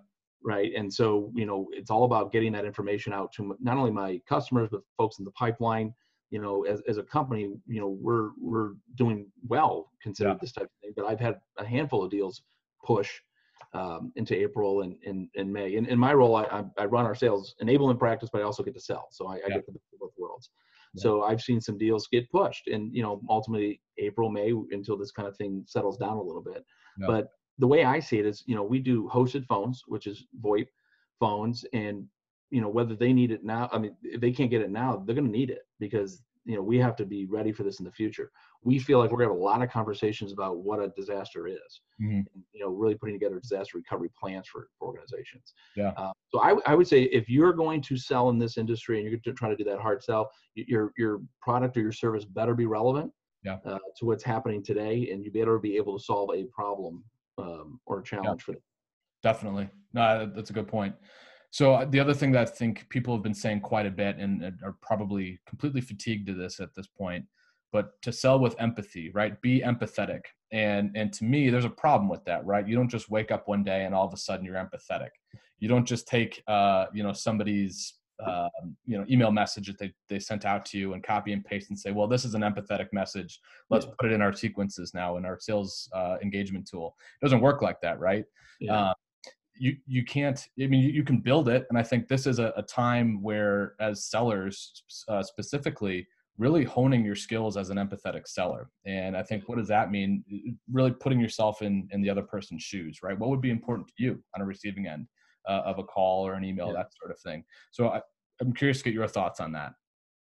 Right. 0.44 0.72
And 0.76 0.92
so, 0.92 1.32
you 1.36 1.46
know, 1.46 1.68
it's 1.72 1.92
all 1.92 2.04
about 2.04 2.32
getting 2.32 2.52
that 2.54 2.66
information 2.66 3.14
out 3.14 3.32
to 3.34 3.56
not 3.60 3.78
only 3.78 3.92
my 3.92 4.22
customers, 4.28 4.70
but 4.72 4.82
folks 4.98 5.20
in 5.20 5.26
the 5.26 5.32
pipeline. 5.32 5.94
You 6.30 6.42
know, 6.42 6.64
as, 6.64 6.82
as 6.88 6.98
a 6.98 7.04
company, 7.04 7.54
you 7.68 7.82
know, 7.82 7.98
we're 8.00 8.30
we're 8.40 8.72
doing 8.96 9.28
well 9.48 9.92
considering 10.02 10.36
yeah. 10.36 10.40
this 10.42 10.54
type 10.54 10.64
of 10.64 10.70
thing. 10.82 10.94
But 10.96 11.06
I've 11.06 11.20
had 11.20 11.36
a 11.58 11.66
handful 11.66 12.04
of 12.04 12.10
deals 12.10 12.42
push 12.84 13.12
um, 13.74 14.12
into 14.16 14.36
April 14.36 14.82
and, 14.82 14.96
and, 15.06 15.28
and 15.36 15.52
May. 15.52 15.76
And 15.76 15.88
in 15.88 16.00
my 16.00 16.14
role, 16.14 16.36
I, 16.36 16.64
I 16.78 16.86
run 16.86 17.06
our 17.06 17.16
sales 17.16 17.56
enablement 17.62 18.00
practice, 18.00 18.30
but 18.32 18.42
I 18.42 18.46
also 18.46 18.64
get 18.64 18.74
to 18.76 18.80
sell. 18.80 19.10
So 19.12 19.28
I, 19.28 19.36
I 19.46 19.50
get 19.50 19.66
the 19.66 19.74
So 20.96 21.24
I've 21.24 21.42
seen 21.42 21.62
some 21.62 21.78
deals 21.78 22.08
get 22.12 22.30
pushed, 22.32 22.68
and 22.68 22.94
you 22.94 23.02
know, 23.02 23.22
ultimately 23.30 23.82
April, 23.98 24.30
May 24.30 24.52
until 24.72 24.98
this 24.98 25.12
kind 25.12 25.28
of 25.28 25.38
thing 25.38 25.64
settles 25.66 25.98
down 25.98 26.18
a 26.18 26.22
little 26.22 26.42
bit. 26.42 26.66
Yeah. 27.00 27.08
But 27.08 27.30
the 27.60 27.68
way 27.68 27.86
I 27.86 28.00
see 28.00 28.20
it 28.20 28.26
is, 28.26 28.44
you 28.46 28.56
know, 28.56 28.64
we 28.64 28.80
do 28.80 29.10
hosted 29.14 29.46
phones, 29.46 29.84
which 29.88 30.08
is 30.08 30.26
VoIP 30.44 30.68
phones, 31.20 31.66
and 31.74 32.06
you 32.50 32.60
know 32.60 32.70
whether 32.70 32.96
they 32.96 33.14
need 33.14 33.32
it 33.32 33.44
now. 33.44 33.70
I 33.72 33.78
mean, 33.78 33.96
if 34.04 34.20
they 34.20 34.32
can't 34.32 34.52
get 34.52 34.62
it 34.62 34.72
now, 34.72 35.04
they're 35.06 35.16
going 35.16 35.32
to 35.32 35.32
need 35.32 35.50
it 35.50 35.62
because 35.80 36.22
you 36.46 36.56
know 36.56 36.62
we 36.62 36.78
have 36.78 36.96
to 36.96 37.06
be 37.06 37.26
ready 37.26 37.52
for 37.52 37.64
this 37.64 37.80
in 37.80 37.86
the 37.86 37.92
future 37.92 38.32
we 38.64 38.80
feel 38.80 39.00
like 39.00 39.12
we're 39.12 39.18
going 39.18 39.30
to 39.30 39.34
have 39.34 39.42
a 39.42 39.44
lot 39.44 39.62
of 39.62 39.70
conversations 39.70 40.32
about 40.32 40.58
what 40.58 40.80
a 40.80 40.90
disaster 40.90 41.48
is 41.48 41.82
mm-hmm. 42.02 42.18
and, 42.18 42.28
you 42.54 42.60
know 42.60 42.70
really 42.70 42.96
putting 42.96 43.16
together 43.16 43.40
disaster 43.40 43.78
recovery 43.78 44.10
plans 44.20 44.48
for, 44.48 44.68
for 44.78 44.88
organizations 44.88 45.54
yeah 45.76 45.92
uh, 45.98 46.12
so 46.30 46.42
I, 46.42 46.56
I 46.66 46.76
would 46.76 46.88
say 46.88 47.04
if 47.04 47.30
you're 47.30 47.54
going 47.54 47.82
to 47.82 47.98
sell 47.98 48.30
in 48.30 48.40
this 48.40 48.58
industry 48.58 49.00
and 49.00 49.22
you're 49.24 49.36
trying 49.36 49.56
to 49.56 49.64
do 49.64 49.70
that 49.70 49.80
hard 49.80 50.04
sell 50.04 50.30
your 50.56 50.92
your 50.98 51.22
product 51.42 51.78
or 51.78 51.82
your 51.82 51.92
service 51.92 52.26
better 52.26 52.56
be 52.56 52.66
relevant 52.66 53.12
yeah. 53.44 53.58
uh, 53.66 53.80
to 53.98 54.06
what's 54.06 54.24
happening 54.24 54.64
today 54.64 55.10
and 55.12 55.24
you 55.24 55.32
better 55.32 55.60
be 55.60 55.78
able 55.78 55.98
to 55.98 56.04
solve 56.04 56.30
a 56.34 56.46
problem 56.46 57.04
um, 57.38 57.80
or 57.86 58.00
a 58.00 58.04
challenge 58.04 58.42
yeah. 58.42 58.46
for 58.46 58.52
them 58.54 58.62
definitely 59.24 59.70
no 59.94 60.30
that's 60.34 60.50
a 60.50 60.54
good 60.54 60.68
point 60.68 60.96
so 61.52 61.76
uh, 61.76 61.86
the 61.86 62.00
other 62.00 62.14
thing 62.14 62.32
that 62.32 62.48
I 62.48 62.50
think 62.50 62.88
people 62.90 63.14
have 63.14 63.24
been 63.24 63.34
saying 63.34 63.60
quite 63.60 63.86
a 63.86 63.92
bit 63.92 64.18
and 64.18 64.42
are 64.64 64.78
probably 64.82 65.40
completely 65.46 65.82
fatigued 65.82 66.28
to 66.28 66.34
this 66.34 66.62
at 66.62 66.74
this 66.76 66.88
point, 66.88 67.26
but 67.74 68.02
to 68.04 68.14
sell 68.14 68.40
with 68.40 68.56
empathy, 68.58 69.12
right? 69.14 69.40
Be 69.42 69.60
empathetic. 69.60 70.22
And 70.54 70.92
and 70.96 71.12
to 71.14 71.26
me, 71.26 71.50
there's 71.50 71.66
a 71.66 71.70
problem 71.70 72.10
with 72.10 72.24
that, 72.26 72.46
right? 72.46 72.68
You 72.68 72.76
don't 72.76 72.90
just 72.90 73.10
wake 73.10 73.32
up 73.32 73.50
one 73.50 73.66
day 73.66 73.84
and 73.84 73.94
all 73.94 74.08
of 74.08 74.14
a 74.14 74.18
sudden 74.18 74.46
you're 74.46 74.56
empathetic. 74.56 75.10
You 75.60 75.68
don't 75.68 75.86
just 75.86 76.08
take 76.08 76.42
uh, 76.48 76.86
you 76.94 77.04
know 77.04 77.14
somebody's 77.14 77.96
uh, 78.26 78.50
you 78.86 78.98
know 78.98 79.06
email 79.10 79.32
message 79.32 79.68
that 79.68 79.78
they, 79.78 79.92
they 80.08 80.20
sent 80.20 80.46
out 80.46 80.64
to 80.64 80.78
you 80.78 80.94
and 80.94 81.04
copy 81.04 81.34
and 81.34 81.44
paste 81.44 81.70
and 81.70 81.80
say 81.80 81.92
well 81.92 82.08
this 82.08 82.24
is 82.24 82.36
an 82.36 82.42
empathetic 82.42 82.88
message 82.94 83.40
let's 83.72 83.88
yeah. 83.88 83.92
put 84.00 84.12
it 84.12 84.14
in 84.14 84.22
our 84.22 84.32
sequences 84.32 84.94
now 84.94 85.18
in 85.18 85.26
our 85.26 85.40
sales 85.40 85.90
uh, 85.94 86.18
engagement 86.22 86.68
tool 86.70 86.96
it 87.20 87.26
doesn't 87.26 87.42
work 87.42 87.64
like 87.64 87.82
that 87.82 88.00
right 88.00 88.26
yeah. 88.60 88.90
uh, 88.90 88.94
you 89.62 89.76
you 89.86 90.04
can't 90.04 90.48
i 90.60 90.66
mean 90.66 90.82
you, 90.82 90.90
you, 90.90 91.04
can 91.04 91.20
build 91.20 91.48
it 91.48 91.68
and 91.70 91.78
i 91.78 91.84
think 91.84 92.08
this 92.08 92.26
is 92.26 92.40
a, 92.40 92.52
a 92.58 92.64
time 92.64 93.22
where 93.22 93.76
as 93.80 94.06
sellers 94.06 94.84
uh, 95.08 95.22
specifically 95.22 96.08
really 96.38 96.64
honing 96.64 97.06
your 97.06 97.16
skills 97.16 97.56
as 97.56 97.70
an 97.70 97.78
empathetic 97.78 98.28
seller. 98.28 98.70
And 98.86 99.16
i 99.16 99.22
think 99.22 99.48
what 99.48 99.58
does 99.60 99.68
that 99.68 99.92
mean? 99.92 100.24
Really 100.72 100.92
putting 100.92 101.20
yourself 101.20 101.62
in 101.62 101.88
in 101.92 102.02
the 102.02 102.10
other 102.10 102.24
person's 102.24 102.64
shoes 102.64 103.00
right? 103.04 103.18
What 103.18 103.30
would 103.30 103.42
be 103.42 103.52
important 103.52 103.88
to 103.90 103.94
you 104.04 104.24
on 104.36 104.42
a 104.42 104.46
receiving 104.46 104.88
end 104.88 105.08
uh, 105.48 105.62
of 105.66 105.78
a 105.78 105.84
call 105.84 106.26
or 106.28 106.34
an 106.34 106.44
email 106.44 106.68
yeah. 106.68 106.74
that 106.74 106.90
sort 107.00 107.12
of 107.12 107.20
thing? 107.20 107.44
So 107.72 107.90
I, 107.90 108.02
i'm 108.40 108.54
curious 108.54 108.80
to 108.80 108.86
get 108.86 108.94
your 108.94 109.08
thoughts 109.08 109.40
on 109.40 109.52
that. 109.52 109.74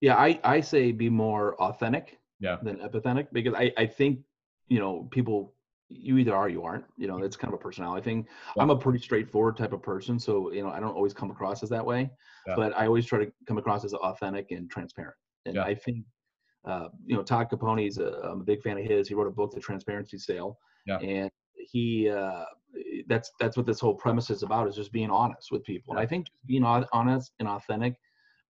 Yeah 0.01 0.17
i 0.17 0.39
i 0.45 0.61
say 0.61 0.93
be 0.93 1.11
more 1.11 1.57
authentic 1.61 2.19
yeah. 2.39 2.57
than 2.63 2.77
empathetic 2.77 3.27
because 3.33 3.55
i 3.55 3.73
i 3.77 3.87
think 3.87 4.21
you 4.69 4.79
know 4.79 5.09
people 5.11 5.55
you 5.89 6.19
either 6.19 6.35
are 6.35 6.47
or 6.47 6.49
you 6.49 6.63
aren't 6.63 6.85
you 6.97 7.07
know 7.07 7.19
it's 7.19 7.37
kind 7.37 7.53
of 7.53 7.61
a 7.61 7.63
personality 7.63 8.03
thing 8.03 8.27
yeah. 8.57 8.63
i'm 8.63 8.71
a 8.71 8.77
pretty 8.77 8.99
straightforward 8.99 9.57
type 9.57 9.73
of 9.73 9.83
person 9.83 10.19
so 10.19 10.51
you 10.53 10.63
know 10.63 10.71
i 10.71 10.81
don't 10.81 10.95
always 10.95 11.13
come 11.13 11.31
across 11.31 11.63
as 11.63 11.69
that 11.69 11.85
way 11.85 12.11
yeah. 12.47 12.55
but 12.57 12.77
i 12.77 12.87
always 12.87 13.07
try 13.07 13.19
to 13.19 13.31
come 13.47 13.59
across 13.59 13.85
as 13.85 13.93
authentic 13.95 14.51
and 14.51 14.71
transparent 14.71 15.17
and 15.47 15.57
yeah. 15.57 15.63
i 15.63 15.75
think 15.75 16.05
uh, 16.67 16.89
you 17.05 17.15
know 17.15 17.23
todd 17.23 17.49
caponi's 17.51 17.99
a, 17.99 18.21
i'm 18.25 18.41
a 18.41 18.45
big 18.45 18.63
fan 18.63 18.79
of 18.79 18.85
his 18.85 19.09
he 19.09 19.15
wrote 19.15 19.27
a 19.27 19.31
book 19.31 19.53
the 19.53 19.61
transparency 19.61 20.19
sale 20.19 20.59
yeah. 20.87 20.99
and 20.99 21.31
he 21.57 22.09
uh, 22.09 22.45
that's 23.07 23.33
that's 23.39 23.57
what 23.57 23.67
this 23.67 23.81
whole 23.81 23.95
premise 23.95 24.31
is 24.31 24.43
about 24.43 24.67
is 24.67 24.75
just 24.75 24.93
being 24.93 25.11
honest 25.11 25.51
with 25.51 25.63
people 25.65 25.93
and 25.93 26.01
i 26.01 26.07
think 26.07 26.27
being 26.47 26.65
honest 26.65 27.33
and 27.39 27.49
authentic 27.49 27.95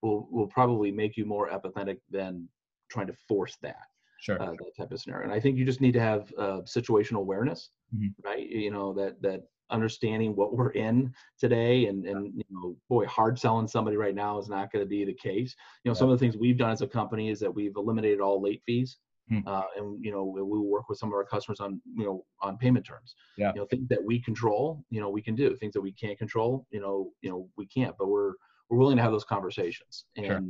will 0.02 0.28
will 0.30 0.46
probably 0.46 0.92
make 0.92 1.16
you 1.16 1.24
more 1.24 1.50
empathetic 1.50 1.98
than 2.10 2.48
trying 2.90 3.06
to 3.06 3.14
force 3.26 3.56
that 3.62 3.86
sure. 4.24 4.40
uh, 4.40 4.50
that 4.50 4.76
type 4.76 4.90
of 4.90 5.00
scenario. 5.00 5.24
And 5.24 5.32
I 5.32 5.40
think 5.40 5.56
you 5.56 5.64
just 5.64 5.80
need 5.80 5.92
to 5.92 6.00
have 6.00 6.32
uh, 6.38 6.60
situational 6.62 7.18
awareness, 7.18 7.70
mm-hmm. 7.94 8.08
right? 8.24 8.48
You 8.48 8.70
know 8.70 8.92
that 8.94 9.20
that 9.22 9.42
understanding 9.70 10.36
what 10.36 10.54
we're 10.54 10.70
in 10.70 11.12
today 11.38 11.86
and 11.86 12.04
and 12.04 12.34
you 12.36 12.44
know 12.50 12.76
boy 12.90 13.06
hard 13.06 13.38
selling 13.38 13.66
somebody 13.66 13.96
right 13.96 14.14
now 14.14 14.38
is 14.38 14.48
not 14.48 14.70
going 14.70 14.84
to 14.84 14.88
be 14.88 15.06
the 15.06 15.14
case 15.14 15.56
you 15.82 15.90
know 15.90 15.94
some 15.94 16.10
of 16.10 16.18
the 16.18 16.22
things 16.22 16.36
we've 16.36 16.58
done 16.58 16.70
as 16.70 16.82
a 16.82 16.86
company 16.86 17.30
is 17.30 17.40
that 17.40 17.52
we've 17.52 17.72
eliminated 17.74 18.20
all 18.20 18.42
late 18.42 18.62
fees 18.66 18.98
hmm. 19.30 19.38
uh, 19.46 19.62
and 19.76 20.04
you 20.04 20.12
know 20.12 20.22
we 20.22 20.42
work 20.42 20.90
with 20.90 20.98
some 20.98 21.08
of 21.08 21.14
our 21.14 21.24
customers 21.24 21.60
on 21.60 21.80
you 21.96 22.04
know 22.04 22.22
on 22.42 22.58
payment 22.58 22.84
terms 22.84 23.14
yeah 23.38 23.52
you 23.54 23.60
know 23.60 23.66
things 23.66 23.88
that 23.88 24.04
we 24.04 24.20
control 24.20 24.84
you 24.90 25.00
know 25.00 25.08
we 25.08 25.22
can 25.22 25.34
do 25.34 25.56
things 25.56 25.72
that 25.72 25.80
we 25.80 25.92
can't 25.92 26.18
control 26.18 26.66
you 26.70 26.80
know 26.80 27.10
you 27.22 27.30
know 27.30 27.48
we 27.56 27.66
can't 27.66 27.96
but 27.98 28.08
we're 28.08 28.32
we're 28.68 28.78
willing 28.78 28.98
to 28.98 29.02
have 29.02 29.12
those 29.12 29.24
conversations 29.24 30.04
and 30.18 30.26
sure. 30.26 30.40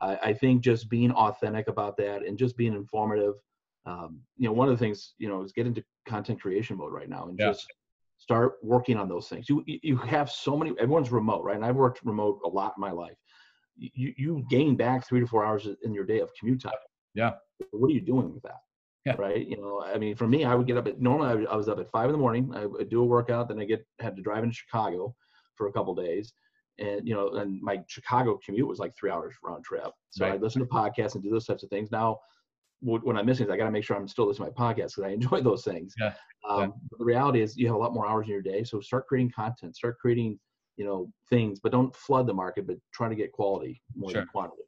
I, 0.00 0.16
I 0.16 0.32
think 0.32 0.62
just 0.62 0.88
being 0.88 1.12
authentic 1.12 1.68
about 1.68 1.96
that 1.98 2.24
and 2.26 2.38
just 2.38 2.56
being 2.56 2.74
informative 2.74 3.34
um, 3.86 4.20
you 4.36 4.46
know 4.46 4.52
one 4.52 4.68
of 4.68 4.74
the 4.74 4.82
things 4.82 5.14
you 5.18 5.28
know 5.28 5.42
is 5.42 5.52
get 5.52 5.66
into 5.66 5.84
content 6.06 6.40
creation 6.40 6.76
mode 6.76 6.92
right 6.92 7.08
now 7.08 7.26
and 7.28 7.38
yeah. 7.38 7.48
just 7.48 7.66
start 8.18 8.54
working 8.62 8.96
on 8.96 9.08
those 9.08 9.28
things. 9.28 9.48
You 9.48 9.62
you 9.66 9.96
have 9.96 10.30
so 10.30 10.56
many. 10.56 10.72
Everyone's 10.78 11.12
remote, 11.12 11.44
right? 11.44 11.56
And 11.56 11.64
I've 11.64 11.76
worked 11.76 12.00
remote 12.04 12.40
a 12.44 12.48
lot 12.48 12.74
in 12.76 12.80
my 12.80 12.90
life. 12.90 13.16
You 13.76 14.14
you 14.16 14.46
gain 14.48 14.76
back 14.76 15.06
three 15.06 15.20
to 15.20 15.26
four 15.26 15.44
hours 15.44 15.68
in 15.82 15.94
your 15.94 16.04
day 16.04 16.20
of 16.20 16.30
commute 16.38 16.62
time. 16.62 16.72
Yeah. 17.14 17.32
What 17.70 17.88
are 17.90 17.94
you 17.94 18.00
doing 18.00 18.32
with 18.32 18.42
that? 18.44 18.60
Yeah. 19.04 19.16
Right. 19.18 19.46
You 19.46 19.58
know, 19.58 19.84
I 19.84 19.98
mean, 19.98 20.16
for 20.16 20.26
me, 20.26 20.44
I 20.44 20.54
would 20.54 20.66
get 20.66 20.78
up 20.78 20.86
at 20.86 21.00
normally 21.00 21.46
I 21.46 21.56
was 21.56 21.68
up 21.68 21.78
at 21.78 21.90
five 21.90 22.06
in 22.06 22.12
the 22.12 22.18
morning. 22.18 22.52
I 22.54 22.64
would 22.64 22.88
do 22.88 23.02
a 23.02 23.04
workout, 23.04 23.48
then 23.48 23.60
I 23.60 23.64
get 23.64 23.86
had 24.00 24.16
to 24.16 24.22
drive 24.22 24.42
into 24.42 24.56
Chicago 24.56 25.14
for 25.56 25.66
a 25.66 25.72
couple 25.72 25.94
days, 25.94 26.32
and 26.78 27.06
you 27.06 27.14
know, 27.14 27.28
and 27.34 27.60
my 27.62 27.80
Chicago 27.86 28.38
commute 28.44 28.66
was 28.66 28.78
like 28.78 28.96
three 28.96 29.10
hours 29.10 29.34
round 29.42 29.64
trip. 29.64 29.90
So 30.10 30.24
right. 30.24 30.34
I 30.34 30.36
listen 30.36 30.60
to 30.60 30.66
podcasts 30.66 31.14
and 31.14 31.22
do 31.22 31.30
those 31.30 31.46
types 31.46 31.62
of 31.62 31.70
things. 31.70 31.90
Now 31.90 32.18
when 32.84 33.16
I'm 33.16 33.24
missing 33.24 33.46
is 33.46 33.50
I 33.50 33.56
got 33.56 33.64
to 33.64 33.70
make 33.70 33.84
sure 33.84 33.96
I'm 33.96 34.06
still 34.06 34.26
listening 34.26 34.52
to 34.52 34.60
my 34.60 34.72
podcast 34.72 34.96
because 34.96 35.04
I 35.04 35.08
enjoy 35.12 35.40
those 35.40 35.64
things. 35.64 35.94
Yeah. 35.98 36.12
Um, 36.48 36.60
yeah. 36.60 36.66
the 36.98 37.04
reality 37.04 37.40
is 37.40 37.56
you 37.56 37.66
have 37.66 37.76
a 37.76 37.78
lot 37.78 37.94
more 37.94 38.06
hours 38.06 38.26
in 38.26 38.32
your 38.32 38.42
day, 38.42 38.64
so 38.64 38.80
start 38.80 39.06
creating 39.06 39.32
content, 39.34 39.76
start 39.76 39.98
creating, 39.98 40.38
you 40.76 40.84
know, 40.84 41.10
things, 41.30 41.60
but 41.60 41.72
don't 41.72 41.94
flood 41.94 42.26
the 42.26 42.34
market, 42.34 42.66
but 42.66 42.76
try 42.92 43.08
to 43.08 43.14
get 43.14 43.32
quality 43.32 43.80
more 43.96 44.10
sure. 44.10 44.20
than 44.20 44.28
quantity. 44.28 44.62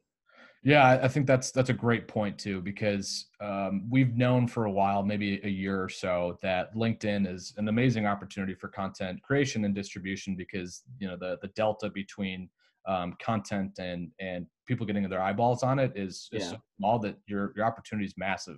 Yeah, 0.67 0.99
I 1.01 1.07
think 1.07 1.27
that's 1.27 1.51
that's 1.51 1.69
a 1.69 1.73
great 1.73 2.09
point 2.09 2.37
too 2.37 2.59
because 2.59 3.27
um, 3.39 3.87
we've 3.89 4.17
known 4.17 4.49
for 4.49 4.65
a 4.65 4.71
while, 4.71 5.01
maybe 5.01 5.39
a 5.45 5.47
year 5.47 5.81
or 5.81 5.87
so, 5.87 6.37
that 6.41 6.75
LinkedIn 6.75 7.25
is 7.25 7.53
an 7.55 7.69
amazing 7.69 8.05
opportunity 8.05 8.53
for 8.53 8.67
content 8.67 9.23
creation 9.23 9.63
and 9.63 9.73
distribution 9.73 10.35
because 10.35 10.83
you 10.99 11.07
know 11.07 11.15
the 11.15 11.37
the 11.41 11.47
delta 11.55 11.89
between 11.89 12.49
um, 12.85 13.15
content 13.21 13.79
and 13.79 14.11
and 14.19 14.45
people 14.65 14.85
getting 14.85 15.07
their 15.07 15.21
eyeballs 15.21 15.63
on 15.63 15.79
it 15.79 15.93
is, 15.95 16.27
is 16.33 16.43
yeah. 16.43 16.49
so 16.49 16.57
small 16.77 16.99
that 16.99 17.15
your 17.27 17.53
your 17.55 17.65
opportunity 17.65 18.05
is 18.05 18.15
massive. 18.17 18.57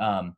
Um, 0.00 0.34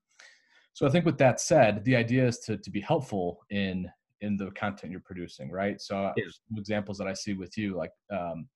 so 0.74 0.86
I 0.86 0.90
think 0.90 1.06
with 1.06 1.16
that 1.16 1.40
said, 1.40 1.82
the 1.86 1.96
idea 1.96 2.26
is 2.26 2.40
to 2.40 2.58
to 2.58 2.70
be 2.70 2.82
helpful 2.82 3.38
in 3.48 3.90
in 4.20 4.36
the 4.36 4.50
content 4.50 4.92
you're 4.92 5.00
producing, 5.00 5.50
right? 5.50 5.80
So 5.80 5.96
uh, 5.96 6.12
yeah. 6.14 6.24
some 6.26 6.58
examples 6.58 6.98
that 6.98 7.06
I 7.06 7.14
see 7.14 7.32
with 7.32 7.56
you, 7.56 7.74
like 7.74 7.92
um, 8.12 8.48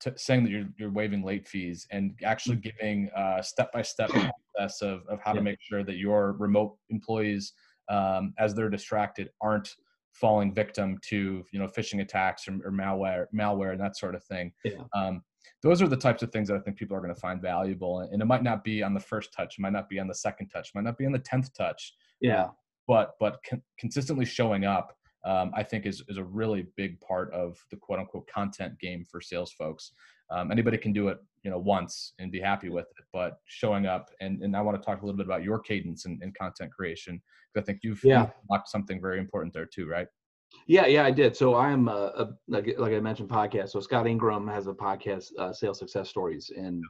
t- 0.00 0.10
saying 0.16 0.44
that 0.44 0.50
you're 0.50 0.68
you're 0.78 0.90
waiving 0.90 1.22
late 1.22 1.46
fees 1.46 1.86
and 1.90 2.14
actually 2.24 2.56
mm. 2.56 2.62
giving 2.62 3.10
a 3.16 3.42
step 3.42 3.72
by 3.72 3.82
step 3.82 4.10
process 4.56 4.82
of 4.82 5.02
of 5.08 5.20
how 5.20 5.32
yeah. 5.32 5.38
to 5.38 5.42
make 5.42 5.58
sure 5.60 5.84
that 5.84 5.96
your 5.96 6.32
remote 6.32 6.76
employees, 6.90 7.52
um, 7.88 8.34
as 8.38 8.54
they're 8.54 8.70
distracted, 8.70 9.30
aren't 9.40 9.74
falling 10.12 10.52
victim 10.52 10.98
to 11.02 11.44
you 11.52 11.58
know 11.58 11.66
phishing 11.66 12.02
attacks 12.02 12.46
or, 12.46 12.54
or 12.66 12.70
malware 12.70 13.26
malware 13.34 13.72
and 13.72 13.80
that 13.80 13.96
sort 13.96 14.14
of 14.14 14.22
thing 14.24 14.52
yeah. 14.64 14.72
um, 14.94 15.22
those 15.62 15.80
are 15.80 15.88
the 15.88 15.96
types 15.96 16.22
of 16.22 16.30
things 16.30 16.48
that 16.48 16.56
i 16.56 16.60
think 16.60 16.76
people 16.76 16.94
are 16.94 17.00
going 17.00 17.14
to 17.14 17.20
find 17.20 17.40
valuable 17.40 18.00
and, 18.00 18.20
it 18.20 18.26
might 18.26 18.42
not 18.42 18.62
be 18.62 18.82
on 18.82 18.92
the 18.92 19.00
first 19.00 19.32
touch 19.32 19.56
it 19.58 19.62
might 19.62 19.72
not 19.72 19.88
be 19.88 19.98
on 19.98 20.06
the 20.06 20.14
second 20.14 20.48
touch 20.48 20.70
might 20.74 20.84
not 20.84 20.98
be 20.98 21.06
on 21.06 21.12
the 21.12 21.18
10th 21.18 21.52
touch 21.54 21.94
yeah 22.20 22.48
but 22.86 23.12
but 23.18 23.38
con- 23.48 23.62
consistently 23.78 24.26
showing 24.26 24.64
up 24.64 24.94
um, 25.24 25.52
I 25.54 25.62
think 25.62 25.86
is 25.86 26.02
is 26.08 26.16
a 26.16 26.24
really 26.24 26.66
big 26.76 27.00
part 27.00 27.32
of 27.32 27.56
the 27.70 27.76
quote 27.76 28.00
unquote 28.00 28.26
content 28.28 28.78
game 28.80 29.04
for 29.10 29.20
sales 29.20 29.52
folks. 29.52 29.92
Um, 30.30 30.50
anybody 30.50 30.78
can 30.78 30.92
do 30.92 31.08
it, 31.08 31.18
you 31.42 31.50
know, 31.50 31.58
once 31.58 32.14
and 32.18 32.32
be 32.32 32.40
happy 32.40 32.70
with 32.70 32.86
it, 32.98 33.04
but 33.12 33.38
showing 33.46 33.86
up 33.86 34.10
and 34.20 34.42
and 34.42 34.56
I 34.56 34.62
want 34.62 34.80
to 34.80 34.84
talk 34.84 35.02
a 35.02 35.04
little 35.04 35.16
bit 35.16 35.26
about 35.26 35.42
your 35.42 35.58
cadence 35.58 36.06
and, 36.06 36.20
content 36.36 36.72
creation 36.72 37.20
because 37.52 37.64
I 37.64 37.66
think 37.66 37.80
you've 37.82 38.02
yeah 38.04 38.30
locked 38.50 38.68
something 38.68 39.00
very 39.00 39.18
important 39.18 39.52
there 39.52 39.66
too, 39.66 39.86
right? 39.86 40.08
Yeah, 40.66 40.86
yeah, 40.86 41.04
I 41.04 41.10
did. 41.10 41.36
So 41.36 41.54
I'm 41.54 41.88
a, 41.88 42.12
a 42.16 42.28
like, 42.48 42.74
like 42.78 42.92
I 42.92 43.00
mentioned 43.00 43.28
podcast. 43.28 43.70
So 43.70 43.80
Scott 43.80 44.06
Ingram 44.06 44.46
has 44.48 44.66
a 44.66 44.72
podcast, 44.72 45.30
uh, 45.38 45.52
Sales 45.52 45.78
Success 45.78 46.08
Stories, 46.08 46.50
and 46.54 46.82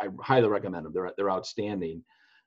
I 0.00 0.08
highly 0.20 0.48
recommend 0.48 0.86
them. 0.86 0.92
They're 0.92 1.12
they're 1.16 1.30
outstanding. 1.30 2.02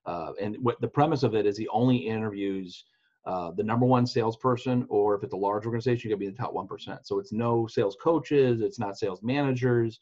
Uh, 0.05 0.31
and 0.41 0.57
what 0.61 0.81
the 0.81 0.87
premise 0.87 1.21
of 1.23 1.35
it 1.35 1.45
is, 1.45 1.57
he 1.57 1.67
only 1.67 1.95
interviews 1.95 2.85
uh, 3.25 3.51
the 3.51 3.63
number 3.63 3.85
one 3.85 4.05
salesperson, 4.05 4.85
or 4.89 5.15
if 5.15 5.23
it's 5.23 5.33
a 5.33 5.37
large 5.37 5.65
organization, 5.65 6.09
you 6.09 6.15
got 6.15 6.17
to 6.17 6.19
be 6.19 6.25
in 6.27 6.33
the 6.33 6.37
top 6.37 6.53
one 6.53 6.67
percent. 6.67 7.05
So 7.05 7.19
it's 7.19 7.31
no 7.31 7.67
sales 7.67 7.97
coaches, 8.01 8.61
it's 8.61 8.79
not 8.79 8.97
sales 8.97 9.21
managers. 9.21 9.99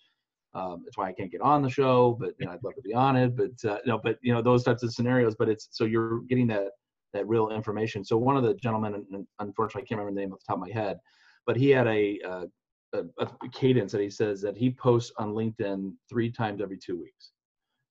Um, 0.56 0.82
that's 0.84 0.98
why 0.98 1.10
I 1.10 1.14
can't 1.14 1.32
get 1.32 1.42
on 1.42 1.62
the 1.62 1.70
show, 1.70 2.18
but 2.20 2.34
you 2.40 2.46
know, 2.46 2.54
I'd 2.54 2.64
love 2.64 2.76
to 2.76 2.82
be 2.82 2.94
on 2.94 3.16
it. 3.16 3.36
But 3.36 3.70
uh, 3.70 3.78
no, 3.86 4.00
but 4.00 4.18
you 4.22 4.34
know 4.34 4.42
those 4.42 4.64
types 4.64 4.84
of 4.84 4.94
scenarios. 4.94 5.36
But 5.38 5.50
it's 5.50 5.68
so 5.72 5.84
you're 5.86 6.22
getting 6.22 6.48
that 6.48 6.70
that 7.14 7.28
real 7.28 7.50
information. 7.50 8.04
So 8.04 8.18
one 8.18 8.38
of 8.38 8.44
the 8.44 8.54
gentlemen, 8.56 9.06
unfortunately 9.40 9.84
I 9.84 9.88
can't 9.88 10.00
remember 10.00 10.20
the 10.20 10.26
name 10.26 10.34
off 10.34 10.40
the 10.40 10.46
top 10.48 10.62
of 10.62 10.68
my 10.68 10.72
head, 10.72 10.98
but 11.46 11.58
he 11.58 11.70
had 11.70 11.88
a, 11.88 12.20
uh, 12.22 12.46
a, 12.94 13.04
a 13.20 13.50
cadence 13.52 13.92
that 13.92 14.02
he 14.02 14.10
says 14.10 14.42
that 14.42 14.58
he 14.58 14.70
posts 14.72 15.12
on 15.18 15.34
LinkedIn 15.34 15.94
three 16.10 16.32
times 16.32 16.62
every 16.62 16.78
two 16.78 17.00
weeks. 17.00 17.32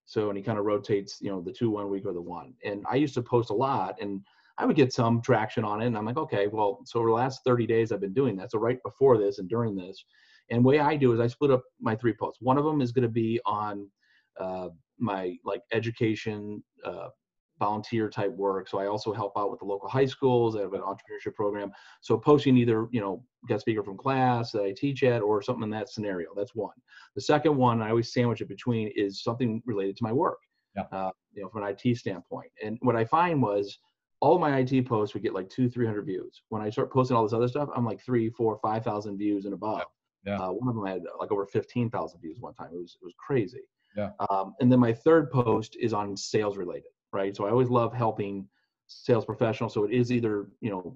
So 0.05 0.29
and 0.29 0.37
he 0.37 0.43
kind 0.43 0.57
of 0.57 0.65
rotates, 0.65 1.19
you 1.21 1.29
know, 1.29 1.41
the 1.41 1.51
two 1.51 1.69
one 1.69 1.89
week 1.89 2.05
or 2.05 2.13
the 2.13 2.21
one. 2.21 2.53
And 2.63 2.83
I 2.89 2.95
used 2.95 3.13
to 3.15 3.21
post 3.21 3.49
a 3.51 3.53
lot, 3.53 4.01
and 4.01 4.21
I 4.59 4.65
would 4.65 4.75
get 4.75 4.93
some 4.93 5.21
traction 5.21 5.63
on 5.63 5.81
it. 5.81 5.87
And 5.87 5.97
I'm 5.97 6.05
like, 6.05 6.17
okay, 6.17 6.47
well, 6.47 6.81
so 6.85 6.99
over 6.99 7.09
the 7.09 7.15
last 7.15 7.41
30 7.45 7.65
days, 7.65 7.91
I've 7.91 8.01
been 8.01 8.13
doing 8.13 8.35
that. 8.37 8.51
So 8.51 8.59
right 8.59 8.77
before 8.83 9.17
this 9.17 9.39
and 9.39 9.49
during 9.49 9.75
this. 9.75 10.03
And 10.51 10.65
way 10.65 10.79
I 10.79 10.97
do 10.97 11.13
is 11.13 11.19
I 11.19 11.27
split 11.27 11.51
up 11.51 11.63
my 11.79 11.95
three 11.95 12.13
posts. 12.13 12.41
One 12.41 12.57
of 12.57 12.65
them 12.65 12.81
is 12.81 12.91
going 12.91 13.03
to 13.03 13.09
be 13.09 13.39
on 13.45 13.87
uh, 14.39 14.69
my 14.97 15.37
like 15.45 15.61
education, 15.71 16.63
uh, 16.83 17.07
volunteer 17.59 18.09
type 18.09 18.31
work. 18.31 18.67
So 18.69 18.79
I 18.79 18.87
also 18.87 19.13
help 19.13 19.33
out 19.37 19.51
with 19.51 19.59
the 19.59 19.65
local 19.65 19.89
high 19.89 20.05
schools. 20.05 20.55
I 20.55 20.61
have 20.61 20.73
an 20.73 20.81
entrepreneurship 20.81 21.35
program. 21.35 21.71
So 22.01 22.17
posting 22.17 22.57
either, 22.57 22.87
you 22.91 23.01
know, 23.01 23.23
guest 23.47 23.61
speaker 23.61 23.83
from 23.83 23.97
class 23.97 24.51
that 24.53 24.63
I 24.63 24.73
teach 24.75 25.03
at 25.03 25.21
or 25.21 25.41
something 25.41 25.63
in 25.63 25.69
that 25.71 25.89
scenario. 25.89 26.29
That's 26.35 26.55
one. 26.55 26.75
The 27.15 27.21
second 27.21 27.55
one, 27.55 27.81
I 27.81 27.89
always 27.89 28.13
sandwich 28.13 28.41
it 28.41 28.47
between 28.47 28.91
is 28.95 29.23
something 29.23 29.61
related 29.65 29.97
to 29.97 30.03
my 30.03 30.13
work, 30.13 30.39
yeah. 30.75 30.83
uh, 30.91 31.11
you 31.33 31.43
know, 31.43 31.49
from 31.49 31.63
an 31.63 31.75
IT 31.77 31.97
standpoint. 31.97 32.49
And 32.63 32.77
what 32.81 32.95
I 32.95 33.05
find 33.05 33.41
was 33.41 33.77
all 34.21 34.37
my 34.37 34.57
IT 34.57 34.85
posts 34.85 35.13
would 35.13 35.23
get 35.23 35.33
like 35.33 35.49
two, 35.49 35.69
300 35.69 36.05
views. 36.05 36.41
When 36.49 36.61
I 36.61 36.69
start 36.69 36.91
posting 36.91 37.15
all 37.15 37.23
this 37.23 37.33
other 37.33 37.47
stuff, 37.47 37.69
I'm 37.75 37.85
like 37.85 38.01
three, 38.01 38.29
four, 38.29 38.59
5,000 38.61 39.17
views 39.17 39.45
and 39.45 39.53
above. 39.53 39.83
Yeah. 40.25 40.37
Uh, 40.37 40.49
one 40.49 40.67
of 40.67 40.75
them 40.75 40.85
had 40.85 41.03
like 41.19 41.31
over 41.31 41.45
15,000 41.45 42.19
views 42.19 42.39
one 42.39 42.53
time. 42.53 42.69
It 42.73 42.77
was, 42.77 42.97
it 43.01 43.05
was 43.05 43.13
crazy. 43.17 43.61
Yeah. 43.95 44.09
Um, 44.29 44.55
and 44.59 44.71
then 44.71 44.79
my 44.79 44.93
third 44.93 45.31
post 45.31 45.77
is 45.79 45.93
on 45.93 46.17
sales 46.17 46.57
related, 46.57 46.91
right? 47.13 47.35
So 47.35 47.45
I 47.45 47.49
always 47.49 47.69
love 47.69 47.93
helping 47.93 48.47
sales 48.87 49.25
professionals. 49.25 49.73
So 49.73 49.85
it 49.85 49.91
is 49.91 50.11
either, 50.11 50.49
you 50.61 50.69
know, 50.69 50.95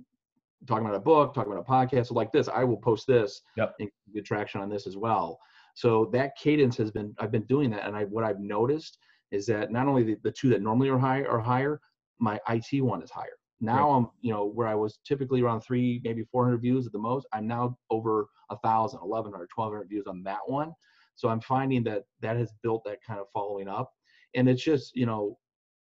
talking 0.67 0.85
about 0.85 0.95
a 0.95 1.01
book, 1.01 1.33
talking 1.33 1.51
about 1.51 1.65
a 1.67 1.71
podcast, 1.71 2.07
so 2.07 2.13
like 2.13 2.31
this, 2.31 2.47
I 2.47 2.63
will 2.63 2.77
post 2.77 3.07
this 3.07 3.41
yep. 3.57 3.73
and 3.79 3.89
get 4.13 4.25
traction 4.25 4.61
on 4.61 4.69
this 4.69 4.87
as 4.87 4.97
well. 4.97 5.39
So 5.75 6.09
that 6.13 6.37
cadence 6.37 6.77
has 6.77 6.91
been, 6.91 7.15
I've 7.19 7.31
been 7.31 7.45
doing 7.45 7.69
that. 7.71 7.85
And 7.85 7.95
I, 7.95 8.03
what 8.05 8.23
I've 8.23 8.39
noticed 8.39 8.99
is 9.31 9.45
that 9.47 9.71
not 9.71 9.87
only 9.87 10.03
the, 10.03 10.17
the 10.23 10.31
two 10.31 10.49
that 10.49 10.61
normally 10.61 10.89
are 10.89 10.99
high 10.99 11.23
are 11.23 11.39
higher, 11.39 11.81
my 12.19 12.39
IT 12.49 12.81
one 12.81 13.01
is 13.01 13.11
higher. 13.11 13.37
Now 13.61 13.89
right. 13.89 13.97
I'm, 13.97 14.09
you 14.21 14.33
know, 14.33 14.45
where 14.45 14.67
I 14.67 14.75
was 14.75 14.99
typically 15.05 15.41
around 15.41 15.61
three, 15.61 16.01
maybe 16.03 16.23
400 16.31 16.57
views 16.57 16.85
at 16.85 16.91
the 16.91 16.99
most, 16.99 17.25
I'm 17.33 17.47
now 17.47 17.77
over 17.89 18.27
a 18.49 18.57
thousand, 18.57 18.99
1100, 18.99 19.47
1200 19.55 19.87
views 19.87 20.05
on 20.07 20.21
that 20.23 20.39
one. 20.45 20.73
So 21.15 21.29
I'm 21.29 21.41
finding 21.41 21.83
that 21.83 22.03
that 22.21 22.37
has 22.37 22.51
built 22.61 22.83
that 22.85 22.99
kind 23.05 23.19
of 23.19 23.27
following 23.33 23.67
up. 23.67 23.91
And 24.35 24.49
it's 24.49 24.63
just, 24.63 24.95
you 24.95 25.05
know, 25.05 25.37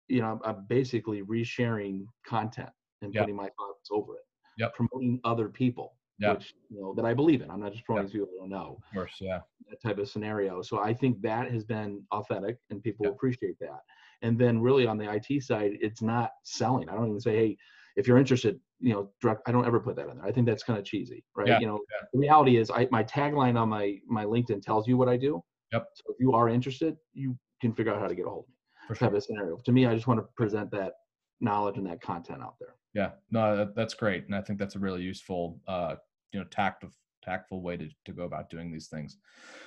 you 0.09 0.21
know, 0.21 0.41
I'm 0.45 0.67
basically 0.69 1.23
resharing 1.23 2.05
content 2.27 2.69
and 3.01 3.15
yep. 3.15 3.23
putting 3.23 3.37
my 3.37 3.49
thoughts 3.59 3.89
over 3.91 4.17
it. 4.17 4.25
Yep. 4.59 4.75
Promoting 4.75 5.21
other 5.25 5.49
people. 5.49 5.97
Yeah. 6.19 6.35
Which, 6.35 6.53
you 6.69 6.83
know, 6.83 6.93
that 6.95 7.07
I 7.07 7.15
believe 7.15 7.41
in. 7.41 7.51
I'm 7.51 7.61
not 7.61 7.73
just 7.73 7.87
promoting 7.87 8.09
yep. 8.09 8.13
people 8.13 8.29
I 8.37 8.43
don't 8.43 8.51
know. 8.51 8.79
Of 8.89 8.95
course, 8.95 9.15
yeah. 9.21 9.39
That 9.71 9.81
type 9.81 9.99
of 9.99 10.09
scenario. 10.11 10.61
So 10.61 10.81
I 10.81 10.93
think 10.93 11.23
that 11.23 11.51
has 11.51 11.65
been 11.65 12.03
authentic 12.13 12.59
and 12.69 12.83
people 12.83 13.07
yep. 13.07 13.15
appreciate 13.15 13.59
that. 13.61 13.81
And 14.23 14.39
then 14.39 14.61
really 14.61 14.87
on 14.87 14.99
the 14.99 15.11
IT 15.11 15.43
side, 15.43 15.73
it's 15.81 16.03
not 16.03 16.31
selling. 16.45 16.89
I 16.89 16.95
don't 16.95 17.09
even 17.09 17.21
say, 17.21 17.37
hey, 17.37 17.57
if 17.97 18.07
you're 18.07 18.19
interested, 18.19 18.61
you 18.79 18.93
know, 18.93 19.11
direct, 19.21 19.43
I 19.47 19.53
don't 19.53 19.67
ever 19.67 19.81
put 19.81 19.97
that 19.97 20.09
in 20.09 20.19
there. 20.19 20.27
I 20.27 20.33
think 20.33 20.47
that's 20.47 20.63
kind 20.63 20.79
of 20.79 20.85
cheesy, 20.85 21.25
right? 21.37 21.49
Yeah, 21.49 21.61
you 21.61 21.67
know, 21.67 21.81
yeah. 21.91 22.07
the 22.13 22.19
reality 22.19 22.57
is 22.57 22.71
I, 22.71 22.89
my 22.91 23.05
tagline 23.05 23.59
on 23.59 23.69
my, 23.69 23.99
my 24.07 24.25
LinkedIn 24.25 24.63
tells 24.63 24.87
you 24.87 24.97
what 24.97 25.09
I 25.09 25.17
do. 25.17 25.43
Yep. 25.73 25.87
So 25.95 26.03
if 26.09 26.17
you 26.19 26.33
are 26.33 26.49
interested, 26.49 26.97
you 27.13 27.37
can 27.61 27.73
figure 27.75 27.93
out 27.93 28.01
how 28.01 28.09
to 28.09 28.15
get 28.15 28.27
a 28.27 28.31
hold 28.31 28.45
of 28.45 28.49
me. 28.49 28.55
For 28.89 28.95
sure. 28.95 29.09
Type 29.09 29.17
of 29.17 29.25
scenario. 29.25 29.57
To 29.65 29.73
me, 29.73 29.87
I 29.87 29.95
just 29.95 30.07
want 30.07 30.21
to 30.21 30.27
present 30.37 30.71
that 30.73 30.95
knowledge 31.41 31.79
and 31.79 31.87
that 31.87 32.01
content 32.01 32.43
out 32.43 32.55
there. 32.59 32.75
Yeah, 32.95 33.11
no, 33.31 33.57
that, 33.57 33.75
that's 33.75 33.95
great. 33.95 34.27
And 34.27 34.35
I 34.35 34.41
think 34.41 34.59
that's 34.59 34.75
a 34.75 34.79
really 34.81 35.03
useful, 35.03 35.61
uh, 35.69 35.97
you 36.33 36.41
know, 36.41 36.47
tactful, 36.51 36.91
tactful 37.23 37.63
way 37.63 37.77
to, 37.77 37.89
to 38.07 38.13
go 38.13 38.25
about 38.25 38.51
doing 38.51 38.73
these 38.73 38.89
things. 38.89 39.19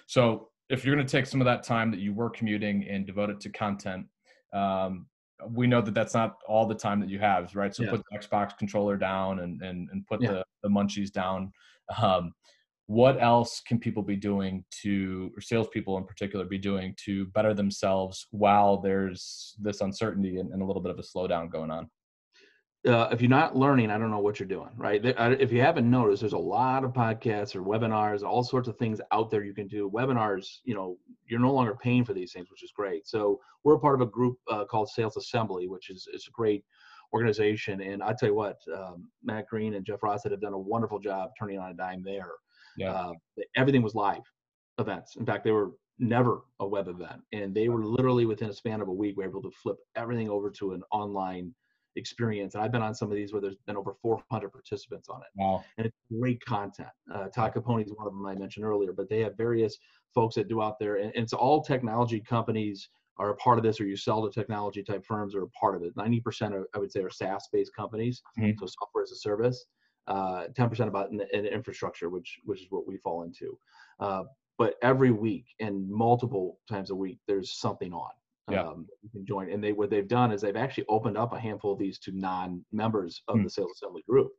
So 0.07 0.50
if 0.69 0.83
you're 0.83 0.95
going 0.95 1.05
to 1.05 1.12
take 1.12 1.25
some 1.25 1.41
of 1.41 1.45
that 1.45 1.63
time 1.63 1.91
that 1.91 2.00
you 2.00 2.13
were 2.13 2.29
commuting 2.29 2.86
and 2.89 3.05
devote 3.05 3.29
it 3.29 3.39
to 3.41 3.50
content, 3.50 4.05
um, 4.53 5.07
we 5.50 5.67
know 5.67 5.81
that 5.81 5.93
that's 5.93 6.13
not 6.13 6.38
all 6.48 6.65
the 6.65 6.75
time 6.75 7.00
that 7.01 7.10
you 7.10 7.19
have, 7.19 7.55
right? 7.55 7.75
So 7.75 7.83
Yeah. 7.83 7.89
put 7.91 8.03
the 8.10 8.17
Xbox 8.17 8.57
controller 8.57 8.98
down 8.98 9.39
and 9.39 9.62
and, 9.62 9.89
and 9.91 10.05
put 10.07 10.22
Yeah. 10.22 10.31
the, 10.31 10.45
the 10.63 10.69
munchies 10.69 11.12
down. 11.12 11.51
Um, 12.01 12.33
what 12.88 13.22
else 13.22 13.62
can 13.62 13.79
people 13.79 14.03
be 14.03 14.15
doing 14.17 14.63
to, 14.81 15.31
or 15.36 15.41
salespeople 15.41 15.98
in 15.98 16.03
particular, 16.05 16.45
be 16.45 16.57
doing 16.57 16.93
to 17.05 17.25
better 17.27 17.53
themselves 17.53 18.27
while 18.31 18.77
there's 18.77 19.55
this 19.60 19.81
uncertainty 19.81 20.38
and, 20.39 20.51
and 20.51 20.62
a 20.62 20.65
little 20.65 20.81
bit 20.81 20.91
of 20.91 21.00
a 21.00 21.01
slowdown 21.01 21.50
going 21.50 21.72
on? 21.72 21.89
Uh, 22.85 23.07
if 23.11 23.21
you're 23.21 23.29
not 23.29 23.55
learning, 23.55 23.89
I 23.89 23.97
don't 23.97 24.11
know 24.11 24.19
what 24.19 24.39
you're 24.39 24.47
doing, 24.47 24.71
right? 24.75 25.01
If 25.05 25.53
you 25.53 25.61
haven't 25.61 25.89
noticed, 25.89 26.21
there's 26.21 26.33
a 26.33 26.37
lot 26.37 26.83
of 26.83 26.91
podcasts 26.91 27.55
or 27.55 27.61
webinars, 27.61 28.23
all 28.23 28.43
sorts 28.43 28.67
of 28.67 28.77
things 28.77 28.99
out 29.13 29.31
there 29.31 29.43
you 29.43 29.53
can 29.53 29.67
do. 29.67 29.89
Webinars, 29.89 30.59
you 30.65 30.75
know, 30.75 30.97
you're 31.25 31.39
no 31.39 31.53
longer 31.53 31.75
paying 31.81 32.03
for 32.03 32.13
these 32.13 32.33
things, 32.33 32.51
which 32.51 32.61
is 32.61 32.73
great. 32.75 33.07
So 33.07 33.39
we're 33.63 33.75
a 33.75 33.79
part 33.79 33.95
of 33.95 34.01
a 34.01 34.11
group 34.11 34.37
uh, 34.51 34.65
called 34.65 34.89
Sales 34.89 35.15
Assembly, 35.15 35.69
which 35.69 35.89
is 35.89 36.07
is 36.13 36.27
a 36.27 36.31
great 36.31 36.65
organization. 37.13 37.79
And 37.79 38.03
I 38.03 38.13
tell 38.19 38.29
you 38.29 38.35
what, 38.35 38.57
um, 38.75 39.07
Matt 39.23 39.47
Green 39.47 39.75
and 39.75 39.85
Jeff 39.85 40.03
Rosset 40.03 40.31
have 40.31 40.41
done 40.41 40.53
a 40.53 40.59
wonderful 40.59 40.99
job 40.99 41.29
turning 41.39 41.59
on 41.59 41.71
a 41.71 41.75
dime 41.75 42.03
there. 42.03 42.31
Yeah. 42.77 42.91
Uh, 42.91 43.13
everything 43.55 43.81
was 43.81 43.95
live 43.95 44.23
events. 44.77 45.15
In 45.15 45.25
fact, 45.25 45.45
they 45.45 45.51
were 45.51 45.71
never 45.99 46.41
a 46.59 46.67
web 46.67 46.87
event, 46.87 47.21
and 47.31 47.53
they 47.53 47.69
were 47.69 47.85
literally 47.85 48.25
within 48.25 48.49
a 48.49 48.53
span 48.53 48.81
of 48.81 48.87
a 48.89 48.93
week, 48.93 49.15
we 49.15 49.23
were 49.23 49.29
able 49.29 49.43
to 49.43 49.51
flip 49.51 49.77
everything 49.95 50.29
over 50.29 50.49
to 50.49 50.73
an 50.73 50.81
online 50.91 51.53
experience. 51.95 52.55
And 52.55 52.63
I've 52.63 52.71
been 52.71 52.81
on 52.81 52.95
some 52.95 53.09
of 53.09 53.15
these 53.15 53.31
where 53.33 53.41
there's 53.41 53.55
been 53.67 53.77
over 53.77 53.93
400 54.01 54.50
participants 54.51 55.09
on 55.09 55.21
it, 55.21 55.27
Wow. 55.35 55.63
and 55.77 55.88
it's 55.88 55.97
great 56.19 56.43
content. 56.45 56.89
Uh, 57.13 57.27
Todd 57.29 57.53
Caponi 57.53 57.85
is 57.85 57.93
one 57.93 58.07
of 58.07 58.13
them 58.13 58.25
I 58.25 58.35
mentioned 58.35 58.65
earlier, 58.65 58.93
but 58.93 59.09
they 59.09 59.19
have 59.21 59.38
various 59.38 59.77
folks 60.13 60.35
that 60.35 60.47
do 60.47 60.62
out 60.62 60.79
there, 60.79 60.95
and, 60.97 61.13
and 61.15 61.23
it's 61.23 61.33
all 61.33 61.62
technology 61.63 62.19
companies 62.19 62.89
are 63.17 63.29
a 63.29 63.35
part 63.35 63.59
of 63.59 63.63
this, 63.63 63.79
or 63.79 63.85
you 63.85 63.95
sell 63.95 64.27
to 64.27 64.31
technology 64.33 64.81
type 64.83 65.05
firms 65.05 65.35
are 65.35 65.43
a 65.43 65.50
part 65.50 65.75
of 65.75 65.83
it. 65.83 65.95
90% 65.95 66.53
are, 66.53 66.67
I 66.73 66.79
would 66.79 66.91
say, 66.91 67.01
are 67.01 67.12
SaaS-based 67.12 67.75
companies, 67.75 68.23
Mhm. 68.39 68.57
so 68.59 68.65
software 68.65 69.03
as 69.03 69.12
a 69.12 69.15
service. 69.17 69.65
Uh, 70.07 70.47
10% 70.50 70.88
about 70.89 71.12
in, 71.12 71.21
in 71.31 71.45
infrastructure, 71.45 72.09
which 72.09 72.39
which 72.43 72.59
is 72.62 72.67
what 72.71 72.85
we 72.85 72.97
fall 72.97 73.23
into. 73.23 73.57
Uh, 74.00 74.23
but 74.57 74.75
every 74.81 75.12
week 75.12 75.45
and 75.62 75.89
multiple 75.89 76.59
times 76.67 76.89
a 76.89 76.95
week, 76.95 77.19
there's 77.27 77.53
something 77.53 77.93
on. 77.93 78.12
Yeah. 78.47 78.63
Um, 78.63 78.88
you 79.01 79.09
can 79.09 79.25
join, 79.25 79.50
and 79.51 79.63
they 79.63 79.71
what 79.73 79.89
they've 79.89 80.07
done 80.07 80.31
is 80.31 80.41
they've 80.41 80.55
actually 80.55 80.85
opened 80.89 81.17
up 81.17 81.33
a 81.33 81.39
handful 81.39 81.73
of 81.73 81.79
these 81.79 82.00
to 82.00 82.12
non-members 82.12 83.23
of 83.27 83.41
Hmm. 83.41 83.43
the 83.43 83.50
sales 83.50 83.71
assembly 83.73 84.03
group. 84.07 84.31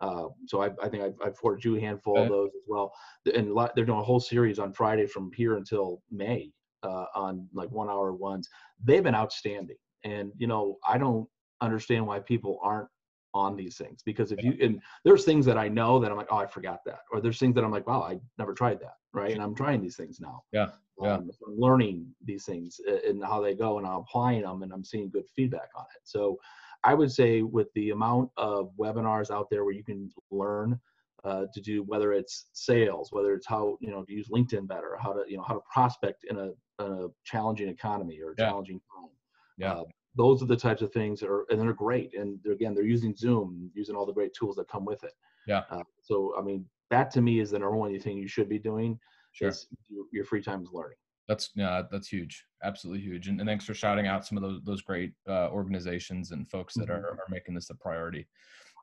Uh, 0.00 0.28
so 0.46 0.60
I, 0.62 0.70
I 0.82 0.88
think 0.88 1.02
I've, 1.04 1.14
I've 1.24 1.36
forwarded 1.38 1.64
you 1.64 1.76
a 1.76 1.80
handful 1.80 2.20
Okay. 2.20 2.24
of 2.24 2.28
those 2.28 2.50
as 2.56 2.62
well. 2.66 2.92
And 3.32 3.54
lot, 3.54 3.72
they're 3.76 3.84
doing 3.84 4.00
a 4.00 4.04
whole 4.04 4.20
series 4.20 4.58
on 4.58 4.72
Friday 4.72 5.06
from 5.06 5.30
here 5.34 5.56
until 5.56 6.02
May 6.10 6.52
uh, 6.82 7.06
on 7.14 7.48
like 7.52 7.70
one 7.70 7.88
hour 7.88 8.12
ones. 8.12 8.48
They've 8.82 9.02
been 9.04 9.14
outstanding, 9.14 9.76
and 10.04 10.32
you 10.36 10.46
know 10.48 10.78
I 10.86 10.98
don't 10.98 11.28
understand 11.60 12.06
why 12.06 12.20
people 12.20 12.58
aren't 12.62 12.88
on 13.34 13.56
these 13.56 13.76
things 13.76 14.00
because 14.04 14.30
if 14.30 14.42
you 14.42 14.56
and 14.60 14.80
there's 15.04 15.24
things 15.24 15.44
that 15.44 15.58
I 15.58 15.68
know 15.68 15.98
that 15.98 16.10
I'm 16.10 16.16
like 16.16 16.28
oh 16.30 16.36
I 16.38 16.46
forgot 16.46 16.80
that 16.86 17.00
or 17.12 17.20
there's 17.20 17.38
things 17.38 17.54
that 17.56 17.64
I'm 17.64 17.72
like 17.72 17.86
wow 17.86 18.02
I 18.02 18.20
never 18.38 18.54
tried 18.54 18.80
that 18.80 18.94
right 19.12 19.32
and 19.32 19.42
I'm 19.42 19.54
trying 19.54 19.82
these 19.82 19.96
things 19.96 20.20
now 20.20 20.42
Yeah, 20.52 20.70
yeah. 21.02 21.16
um, 21.16 21.30
I'm 21.46 21.58
learning 21.58 22.14
these 22.24 22.44
things 22.44 22.80
and 22.86 23.22
how 23.24 23.40
they 23.40 23.54
go 23.54 23.78
and 23.78 23.86
I'm 23.86 23.96
applying 23.96 24.42
them 24.42 24.62
and 24.62 24.72
I'm 24.72 24.84
seeing 24.84 25.10
good 25.10 25.28
feedback 25.34 25.68
on 25.76 25.84
it 25.96 26.02
so 26.04 26.38
I 26.84 26.94
would 26.94 27.10
say 27.10 27.42
with 27.42 27.68
the 27.74 27.90
amount 27.90 28.30
of 28.36 28.70
webinars 28.78 29.30
out 29.30 29.48
there 29.50 29.64
where 29.64 29.74
you 29.74 29.84
can 29.84 30.10
learn 30.30 30.78
uh, 31.24 31.46
to 31.54 31.60
do 31.60 31.82
whether 31.82 32.12
it's 32.12 32.46
sales 32.52 33.08
whether 33.10 33.34
it's 33.34 33.46
how 33.48 33.76
you 33.80 33.90
know 33.90 34.04
to 34.04 34.12
use 34.12 34.28
LinkedIn 34.28 34.68
better 34.68 34.96
how 35.00 35.12
to 35.12 35.24
you 35.26 35.36
know 35.36 35.42
how 35.42 35.54
to 35.54 35.60
prospect 35.72 36.24
in 36.30 36.36
a, 36.38 36.50
in 36.84 36.92
a 36.92 37.08
challenging 37.24 37.68
economy 37.68 38.20
or 38.22 38.30
a 38.30 38.34
Yeah. 38.38 38.46
challenging 38.46 38.80
time 38.94 39.10
Yeah. 39.56 39.72
uh, 39.72 39.84
those 40.16 40.42
are 40.42 40.46
the 40.46 40.56
types 40.56 40.82
of 40.82 40.92
things 40.92 41.20
that 41.20 41.28
are 41.28 41.44
and 41.50 41.60
they're 41.60 41.72
great 41.72 42.14
and 42.14 42.38
they're, 42.42 42.52
again 42.52 42.74
they're 42.74 42.84
using 42.84 43.14
zoom 43.16 43.70
using 43.74 43.94
all 43.96 44.06
the 44.06 44.12
great 44.12 44.32
tools 44.34 44.56
that 44.56 44.68
come 44.68 44.84
with 44.84 45.02
it 45.04 45.12
Yeah. 45.46 45.62
uh, 45.70 45.82
so 46.02 46.34
i 46.38 46.42
mean 46.42 46.64
that 46.90 47.10
to 47.12 47.20
me 47.20 47.40
is 47.40 47.50
the 47.50 47.58
number 47.58 47.76
one 47.76 47.98
thing 47.98 48.18
you 48.18 48.28
should 48.28 48.48
be 48.48 48.58
doing 48.58 48.98
Sure. 49.32 49.48
is 49.48 49.66
your, 49.88 50.04
your 50.12 50.24
free 50.24 50.42
time 50.42 50.62
is 50.62 50.68
learning 50.72 50.96
That's 51.26 51.50
yeah, 51.56 51.82
that's 51.90 52.06
huge, 52.08 52.44
absolutely 52.62 53.02
huge, 53.02 53.28
and, 53.28 53.40
and 53.40 53.48
thanks 53.48 53.64
for 53.64 53.74
shouting 53.74 54.06
out 54.06 54.24
some 54.26 54.36
of 54.38 54.42
those 54.42 54.60
those 54.62 54.82
great 54.82 55.12
uh, 55.28 55.48
organizations 55.50 56.30
and 56.32 56.46
folks 56.48 56.74
that 56.74 56.88
Mhm. 56.88 56.94
are, 56.96 57.06
are 57.12 57.28
making 57.30 57.54
this 57.54 57.70
a 57.70 57.74
priority. 57.74 58.26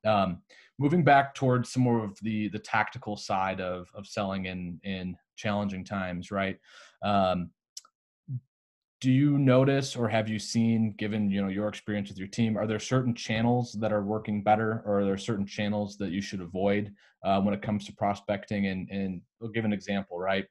Um, 0.04 0.42
moving 0.80 1.04
back 1.04 1.36
towards 1.36 1.72
some 1.72 1.84
more 1.84 2.04
of 2.04 2.18
the 2.22 2.50
the 2.50 2.60
tactical 2.60 3.16
side 3.16 3.62
of 3.62 3.90
of 3.94 4.08
selling 4.08 4.46
in 4.48 4.80
in 4.84 5.16
challenging 5.38 5.86
times, 5.86 6.32
right? 6.32 6.58
Um, 7.04 7.52
do 9.02 9.12
you 9.12 9.40
notice 9.40 9.96
or 9.96 10.08
have 10.08 10.30
you 10.30 10.38
seen, 10.38 10.94
given 10.94 11.30
you 11.32 11.42
know 11.42 11.48
your 11.50 11.68
experience 11.68 12.10
with 12.10 12.20
your 12.20 12.28
team, 12.28 12.56
are 12.56 12.68
there 12.68 12.80
certain 12.80 13.16
channels 13.16 13.74
that 13.82 13.92
are 13.92 14.04
working 14.04 14.44
better, 14.44 14.84
or 14.86 15.00
are 15.00 15.06
there 15.06 15.18
certain 15.18 15.46
channels 15.46 15.98
that 15.98 16.12
you 16.12 16.22
should 16.22 16.40
avoid 16.40 16.94
uh, 17.24 17.42
when 17.42 17.54
it 17.56 17.64
comes 17.64 17.86
to 17.88 17.94
prospecting? 17.94 18.68
And 18.68 18.88
and 18.92 19.22
we'll 19.40 19.50
give 19.52 19.66
an 19.66 19.74
example, 19.74 20.20
right? 20.20 20.46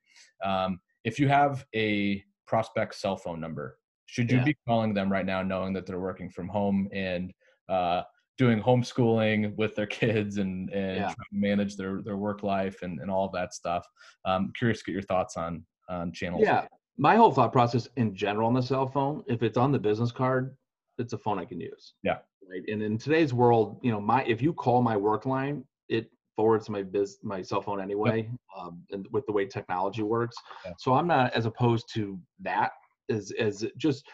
Um, 0.45 0.81
if 1.05 1.19
you 1.21 1.29
have 1.29 1.65
a 1.77 2.25
prospect 2.47 2.97
cell 2.97 3.17
phone 3.17 3.41
number, 3.41 3.79
should 4.07 4.31
you 4.31 4.39
Yeah. 4.39 4.45
be 4.45 4.57
calling 4.67 4.95
them 4.95 5.11
right 5.13 5.25
now, 5.25 5.43
knowing 5.43 5.73
that 5.75 5.87
they're 5.87 6.01
working 6.01 6.29
from 6.29 6.49
home 6.49 6.89
and 6.93 7.33
uh, 7.69 8.03
doing 8.37 8.61
homeschooling 8.61 9.55
with 9.57 9.77
their 9.77 9.87
kids 10.01 10.39
and 10.39 10.71
and 10.71 10.97
Yeah. 10.97 11.07
trying 11.07 11.15
to 11.33 11.39
manage 11.49 11.77
their 11.77 12.03
their 12.03 12.17
work 12.17 12.43
life 12.43 12.83
and 12.83 12.99
and 12.99 13.13
all 13.13 13.27
of 13.27 13.33
that 13.33 13.55
stuff? 13.55 13.87
Um, 14.25 14.53
curious 14.59 14.81
to 14.81 14.87
get 14.87 14.93
your 14.95 15.03
thoughts 15.03 15.37
on 15.37 15.65
on 15.89 16.13
channels. 16.13 16.43
yeah 16.43 16.67
my 16.98 17.16
whole 17.16 17.33
thought 17.33 17.53
process 17.53 17.88
in 17.96 18.14
general 18.14 18.46
on 18.46 18.55
the 18.55 18.62
cell 18.62 18.87
phone 18.87 19.22
if 19.26 19.42
it's 19.42 19.57
on 19.57 19.72
the 19.72 19.79
business 19.79 20.12
card 20.12 20.55
it's 20.98 21.12
a 21.14 21.18
phone 21.18 21.38
i 21.38 21.44
can 21.44 21.61
use. 21.61 21.94
Yeah. 22.03 22.18
right? 22.50 22.62
And 22.68 22.83
in 22.83 22.98
today's 22.98 23.33
world 23.33 23.79
you 23.83 23.90
know 23.90 24.00
my 24.00 24.22
if 24.24 24.42
you 24.42 24.53
call 24.53 24.83
my 24.83 24.96
work 24.96 25.24
line 25.26 25.64
it 25.88 26.11
forwards 26.37 26.66
to 26.66 26.72
my 26.72 26.83
biz 26.83 27.18
my 27.22 27.42
cell 27.42 27.61
phone 27.62 27.81
anyway 27.81 28.31
um, 28.59 28.83
and 28.90 29.07
with 29.12 29.24
the 29.26 29.33
way 29.33 29.46
technology 29.46 30.03
works. 30.03 30.37
Yeah. 30.64 30.72
so 30.79 30.94
i'm 30.94 31.07
not 31.07 31.33
as 31.35 31.46
opposed 31.46 31.87
to 31.94 32.18
that 32.40 32.72
as 33.11 33.33
as 33.38 33.64
just 33.76 34.07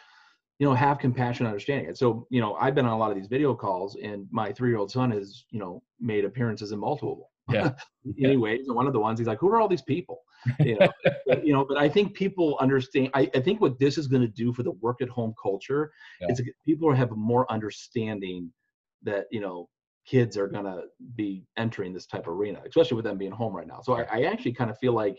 you 0.58 0.66
know 0.66 0.74
have 0.74 0.98
compassion 0.98 1.44
understanding 1.46 1.88
it. 1.90 1.98
So 1.98 2.26
you 2.30 2.40
know 2.40 2.54
i've 2.54 2.74
been 2.74 2.86
on 2.86 2.92
a 2.92 2.98
lot 2.98 3.10
of 3.10 3.16
these 3.16 3.26
video 3.26 3.54
calls 3.54 3.96
and 4.02 4.26
my 4.30 4.52
three-year-old 4.52 4.90
son 4.90 5.10
has 5.10 5.44
you 5.50 5.58
know 5.58 5.82
made 6.00 6.24
appearances 6.24 6.72
in 6.72 6.78
multiple 6.78 7.30
Yeah. 7.50 7.72
anyways 8.24 8.66
and 8.68 8.76
one 8.76 8.86
of 8.86 8.92
the 8.92 9.00
ones 9.00 9.18
he's 9.18 9.28
like 9.28 9.38
who 9.40 9.48
are 9.48 9.60
all 9.60 9.68
these 9.68 9.82
people 9.82 10.20
you 10.61 10.78
know 10.78 10.88
but, 11.26 11.46
you 11.46 11.52
know 11.52 11.64
but 11.64 11.76
i 11.76 11.88
think 11.88 12.14
people 12.14 12.56
understand 12.61 13.11
i, 13.14 13.30
I 13.35 13.40
think 13.40 13.61
what 13.61 13.78
this 13.78 13.98
is 13.98 14.06
going 14.06 14.22
to 14.22 14.28
do 14.28 14.52
for 14.52 14.62
the 14.62 14.72
work 14.72 15.02
at 15.02 15.09
home 15.09 15.35
culture 15.40 15.92
Yeah. 16.20 16.28
is 16.30 16.42
people 16.64 16.92
have 16.94 17.11
more 17.12 17.50
understanding 17.50 18.52
that 19.02 19.26
you 19.30 19.40
know 19.40 19.68
kids 20.06 20.37
are 20.37 20.46
going 20.46 20.64
to 20.64 20.82
be 21.16 21.44
entering 21.56 21.92
this 21.92 22.06
type 22.06 22.26
of 22.26 22.35
arena 22.35 22.61
especially 22.66 22.96
with 22.96 23.04
them 23.04 23.18
being 23.18 23.32
home 23.32 23.54
right 23.54 23.66
now 23.66 23.80
so 23.82 23.94
I, 23.94 24.06
I 24.11 24.22
actually 24.22 24.52
kind 24.52 24.70
of 24.70 24.78
feel 24.78 24.92
like 24.92 25.18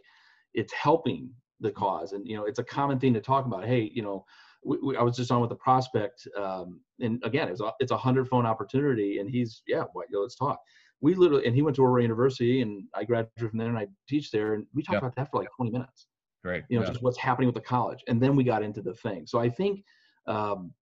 it's 0.53 0.73
helping 0.73 1.29
the 1.59 1.71
cause 1.71 2.13
and 2.13 2.25
you 2.27 2.37
know 2.37 2.45
it's 2.45 2.59
a 2.59 2.63
common 2.63 2.99
thing 2.99 3.13
to 3.13 3.21
talk 3.21 3.45
about 3.45 3.65
hey 3.65 3.91
you 3.93 4.01
know 4.01 4.25
we, 4.63 4.77
we, 4.83 4.97
I 4.97 5.01
was 5.01 5.15
just 5.15 5.31
on 5.31 5.41
with 5.41 5.51
a 5.51 5.55
prospect, 5.55 6.27
um, 6.37 6.81
and 6.99 7.21
again, 7.23 7.47
it's 7.47 7.61
a 7.61 7.71
it's 7.79 7.91
a 7.91 7.97
hundred 7.97 8.27
phone 8.27 8.45
opportunity, 8.45 9.19
and 9.19 9.29
he's 9.29 9.61
yeah, 9.67 9.83
what, 9.93 10.07
yo, 10.11 10.21
let's 10.21 10.35
talk. 10.35 10.59
We 11.01 11.13
literally, 11.15 11.45
and 11.45 11.55
he 11.55 11.61
went 11.61 11.75
to 11.75 11.83
Aurora 11.83 12.01
University, 12.01 12.61
and 12.61 12.83
I 12.93 13.03
graduated 13.03 13.49
from 13.49 13.59
there, 13.59 13.69
and 13.69 13.77
I 13.77 13.87
teach 14.09 14.31
there, 14.31 14.53
and 14.55 14.65
we 14.73 14.81
talked 14.81 14.93
Yeah. 14.95 14.99
about 14.99 15.15
that 15.15 15.29
for 15.31 15.39
like 15.41 15.49
20 15.55 15.71
minutes. 15.71 16.07
Right. 16.43 16.63
You 16.69 16.79
know, 16.79 16.85
yeah. 16.85 16.91
just 16.91 17.03
what's 17.03 17.17
happening 17.17 17.47
with 17.47 17.55
the 17.55 17.61
college, 17.61 18.03
and 18.07 18.21
then 18.21 18.35
we 18.35 18.43
got 18.43 18.63
into 18.63 18.81
the 18.81 18.93
thing. 18.93 19.27
So 19.27 19.39
I 19.39 19.49
think, 19.49 19.83
um, 20.27 20.73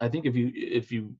I 0.00 0.08
think 0.08 0.26
if 0.26 0.34
you 0.36 0.50
if 0.54 0.90
you 0.92 1.14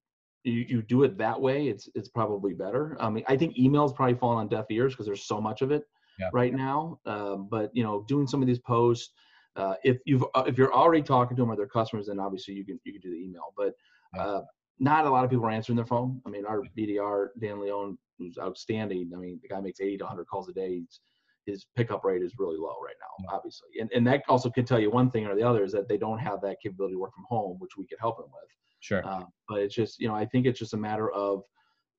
you, 0.44 0.64
you 0.68 0.82
do 0.82 1.04
it 1.04 1.16
that 1.18 1.40
way, 1.40 1.68
it's 1.68 1.88
it's 1.94 2.08
probably 2.08 2.52
better. 2.52 2.96
I 3.00 3.08
mean, 3.10 3.24
I 3.28 3.36
think 3.36 3.56
emails 3.56 3.94
probably 3.94 4.16
fall 4.16 4.36
on 4.36 4.48
deaf 4.48 4.66
ears 4.70 4.92
because 4.92 5.06
there's 5.06 5.24
so 5.24 5.40
much 5.40 5.62
of 5.62 5.70
it 5.70 5.84
Yeah. 6.18 6.30
right 6.32 6.52
now. 6.52 6.98
Um, 7.06 7.48
but 7.48 7.70
you 7.74 7.84
know, 7.84 8.02
doing 8.08 8.26
some 8.26 8.42
of 8.42 8.48
these 8.48 8.58
posts, 8.58 9.12
uh, 9.56 9.76
if 9.84 9.98
you've 10.04 10.24
uh, 10.34 10.44
if 10.46 10.58
you're 10.58 10.74
already 10.74 11.02
talking 11.02 11.36
to 11.36 11.42
them 11.42 11.50
or 11.50 11.56
their 11.56 11.68
customers, 11.68 12.06
then 12.08 12.18
obviously 12.18 12.54
you 12.54 12.64
can 12.66 12.80
you 12.84 12.92
can 12.92 13.00
do 13.00 13.10
the 13.10 13.16
email. 13.24 13.54
But 13.56 13.74
uh, 14.18 14.42
not 14.78 15.06
a 15.06 15.10
lot 15.10 15.24
of 15.24 15.30
people 15.30 15.46
are 15.46 15.50
answering 15.50 15.76
their 15.76 15.86
phone. 15.86 16.20
I 16.26 16.30
mean, 16.30 16.46
our 16.46 16.62
BDR 16.76 17.28
Dan 17.40 17.60
Leone, 17.60 17.98
who's 18.18 18.38
outstanding. 18.38 19.10
I 19.14 19.18
mean, 19.18 19.38
the 19.42 19.48
guy 19.48 19.60
makes 19.60 19.80
80 19.80 19.98
to 19.98 20.04
100 20.04 20.24
calls 20.26 20.48
a 20.48 20.52
day. 20.52 20.80
He's, 20.80 21.00
his 21.46 21.66
pickup 21.76 22.04
rate 22.04 22.22
is 22.22 22.34
really 22.38 22.56
low 22.56 22.76
right 22.84 22.94
now, 23.00 23.34
obviously. 23.34 23.68
And 23.80 23.90
and 23.92 24.06
that 24.06 24.22
also 24.28 24.48
could 24.48 24.66
tell 24.66 24.78
you 24.78 24.90
one 24.90 25.10
thing 25.10 25.26
or 25.26 25.34
the 25.34 25.42
other 25.42 25.64
is 25.64 25.72
that 25.72 25.88
they 25.88 25.98
don't 25.98 26.18
have 26.18 26.40
that 26.42 26.58
capability 26.62 26.94
to 26.94 27.00
work 27.00 27.14
from 27.14 27.24
home, 27.28 27.56
which 27.58 27.72
we 27.76 27.86
could 27.86 27.98
help 28.00 28.18
them 28.18 28.26
with. 28.26 28.48
Sure. 28.78 29.06
Uh, 29.06 29.24
but 29.48 29.58
it's 29.60 29.74
just, 29.74 30.00
you 30.00 30.08
know, 30.08 30.14
I 30.14 30.24
think 30.26 30.46
it's 30.46 30.58
just 30.58 30.74
a 30.74 30.76
matter 30.76 31.10
of 31.12 31.42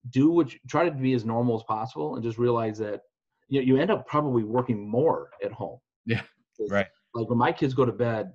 do 0.10 0.30
what 0.30 0.54
you 0.54 0.60
try 0.68 0.84
to 0.84 0.92
be 0.92 1.14
as 1.14 1.26
normal 1.26 1.56
as 1.56 1.64
possible 1.64 2.16
and 2.16 2.24
just 2.24 2.38
realize 2.38 2.78
that 2.80 3.02
you 3.48 3.60
know, 3.60 3.66
you 3.66 3.78
end 3.78 3.92
up 3.92 4.06
probably 4.08 4.44
working 4.44 4.88
more 4.88 5.30
at 5.44 5.52
home. 5.52 5.80
Yeah. 6.06 6.22
right. 6.70 6.88
Like 7.14 7.30
when 7.30 7.38
my 7.38 7.52
kids 7.52 7.74
go 7.74 7.86
to 7.86 7.92
bed, 7.92 8.34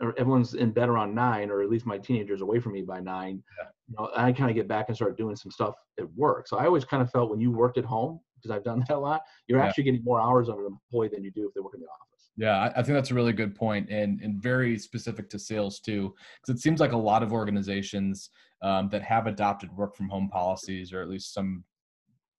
or 0.00 0.14
everyone's 0.18 0.54
in 0.54 0.72
bed 0.72 0.88
around 0.88 1.14
nine, 1.14 1.50
or 1.50 1.62
at 1.62 1.70
least 1.70 1.86
my 1.86 1.98
teenagers 1.98 2.40
away 2.40 2.58
from 2.58 2.72
me 2.72 2.82
by 2.82 3.00
nine. 3.00 3.42
Yeah. 3.58 3.68
You 3.88 3.94
know, 3.98 4.10
I 4.16 4.32
kind 4.32 4.50
of 4.50 4.56
get 4.56 4.66
back 4.66 4.86
and 4.88 4.96
start 4.96 5.16
doing 5.16 5.36
some 5.36 5.50
stuff 5.52 5.74
at 5.98 6.12
work. 6.14 6.48
So 6.48 6.56
I 6.56 6.66
always 6.66 6.84
kind 6.84 7.02
of 7.02 7.10
felt 7.10 7.30
when 7.30 7.40
you 7.40 7.52
worked 7.52 7.78
at 7.78 7.84
home, 7.84 8.20
because 8.34 8.50
I've 8.50 8.64
done 8.64 8.82
that 8.88 8.96
a 8.96 8.98
lot, 8.98 9.22
you're 9.46 9.58
Yeah. 9.58 9.66
actually 9.66 9.84
getting 9.84 10.02
more 10.04 10.20
hours 10.20 10.48
on 10.48 10.58
an 10.58 10.66
employee 10.66 11.10
than 11.12 11.22
you 11.22 11.30
do 11.30 11.46
if 11.46 11.54
they 11.54 11.60
work 11.60 11.74
in 11.74 11.80
the 11.80 11.86
office. 11.86 12.30
Yeah, 12.36 12.56
I, 12.58 12.80
I 12.80 12.82
think 12.82 12.96
that's 12.96 13.12
a 13.12 13.14
really 13.14 13.32
good 13.32 13.54
point 13.54 13.88
and, 13.90 14.20
and 14.20 14.42
very 14.42 14.78
specific 14.78 15.30
to 15.30 15.38
sales 15.38 15.78
too, 15.78 16.14
because 16.40 16.58
it 16.58 16.62
seems 16.62 16.80
like 16.80 16.92
a 16.92 16.96
lot 16.96 17.22
of 17.22 17.32
organizations 17.32 18.30
um, 18.62 18.88
that 18.88 19.02
have 19.02 19.28
adopted 19.28 19.70
work 19.76 19.94
from 19.94 20.08
home 20.08 20.28
policies 20.28 20.92
or 20.92 21.00
at 21.00 21.08
least 21.08 21.32
some, 21.32 21.62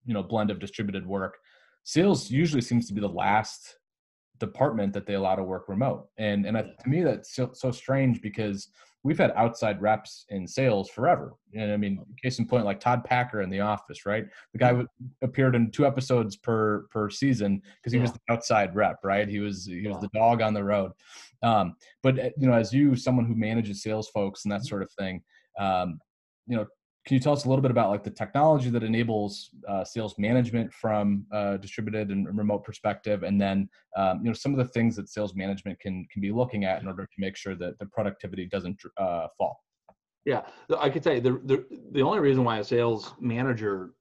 you 0.06 0.14
know, 0.14 0.22
blend 0.22 0.52
of 0.52 0.60
distributed 0.60 1.06
work, 1.08 1.38
sales 1.84 2.30
usually 2.30 2.62
seems 2.62 2.88
to 2.88 2.94
be 2.94 3.00
the 3.00 3.08
last 3.08 3.78
department 4.40 4.94
that 4.94 5.06
they 5.06 5.14
allow 5.14 5.36
to 5.36 5.44
work 5.44 5.70
remote. 5.70 6.08
And 6.18 6.46
and 6.46 6.58
I, 6.58 6.62
to 6.62 6.90
me 6.90 7.04
that's 7.04 7.36
so, 7.36 7.52
so 7.54 7.72
strange 7.72 8.22
because 8.22 8.70
we've 9.06 9.20
had 9.20 9.32
outside 9.36 9.80
reps 9.82 10.26
in 10.30 10.48
sales 10.48 10.90
forever. 10.90 11.36
And 11.54 11.72
I 11.72 11.78
mean, 11.78 12.04
case 12.22 12.40
in 12.40 12.48
point, 12.48 12.66
like 12.66 12.80
Todd 12.80 13.04
Packer 13.04 13.42
in 13.42 13.52
The 13.52 13.60
Office, 13.60 14.04
right? 14.04 14.26
The 14.52 14.58
guy 14.58 14.84
appeared 15.22 15.54
in 15.54 15.70
two 15.70 15.86
episodes 15.86 16.36
per 16.36 16.88
per 16.90 17.10
season 17.12 17.62
because 17.78 17.94
he 17.94 18.00
yeah. 18.00 18.04
was 18.04 18.14
the 18.14 18.20
outside 18.30 18.76
rep, 18.76 18.98
right? 19.04 19.28
He 19.28 19.40
was 19.40 19.66
he 19.68 19.88
was 19.88 19.98
yeah. 19.98 20.08
the 20.12 20.20
dog 20.20 20.42
on 20.42 20.56
the 20.56 20.64
road. 20.64 20.92
Um, 21.44 21.76
but 22.02 22.18
eh, 22.18 22.32
you 22.38 22.48
know, 22.48 22.56
as 22.56 22.74
you, 22.74 22.96
someone 22.96 23.26
who 23.26 23.36
manages 23.36 23.84
sales 23.84 24.10
folks 24.10 24.44
and 24.44 24.52
that 24.52 24.62
mm-hmm. 24.62 24.68
sort 24.68 24.82
of 24.82 24.92
thing, 24.94 25.22
um, 25.60 26.00
you 26.48 26.58
know, 26.58 26.66
can 27.06 27.14
you 27.14 27.20
tell 27.20 27.34
us 27.34 27.46
a 27.46 27.50
little 27.50 27.62
bit 27.62 27.72
about 27.72 27.92
like 27.92 28.04
the 28.04 28.10
technology 28.10 28.70
that 28.70 28.84
enables 28.84 29.52
uh, 29.68 29.84
sales 29.84 30.16
management 30.18 30.74
from 30.74 31.26
a 31.32 31.58
distributed 31.58 32.10
and 32.10 32.38
remote 32.38 32.64
perspective 32.64 33.24
and 33.24 33.40
then 33.40 33.70
um, 33.96 34.20
you 34.22 34.26
know 34.26 34.34
some 34.34 34.52
of 34.52 34.58
the 34.58 34.66
things 34.74 34.96
that 34.96 35.08
sales 35.08 35.36
management 35.36 35.80
can 35.80 36.06
can 36.12 36.22
be 36.22 36.32
looking 36.32 36.66
at 36.66 36.82
in 36.82 36.88
order 36.88 37.06
to 37.06 37.16
make 37.18 37.36
sure 37.36 37.56
that 37.56 37.78
the 37.80 37.86
productivity 37.86 38.46
doesn't 38.46 38.82
uh, 38.98 39.28
fall 39.38 39.64
yeah 40.26 40.42
i 40.80 40.90
could 40.90 41.04
tell 41.04 41.14
you 41.14 41.22
the, 41.22 41.34
the 41.46 41.66
the 41.92 42.02
only 42.02 42.20
reason 42.20 42.44
why 42.44 42.60
a 42.60 42.64
sales 42.64 43.14
manager 43.20 43.92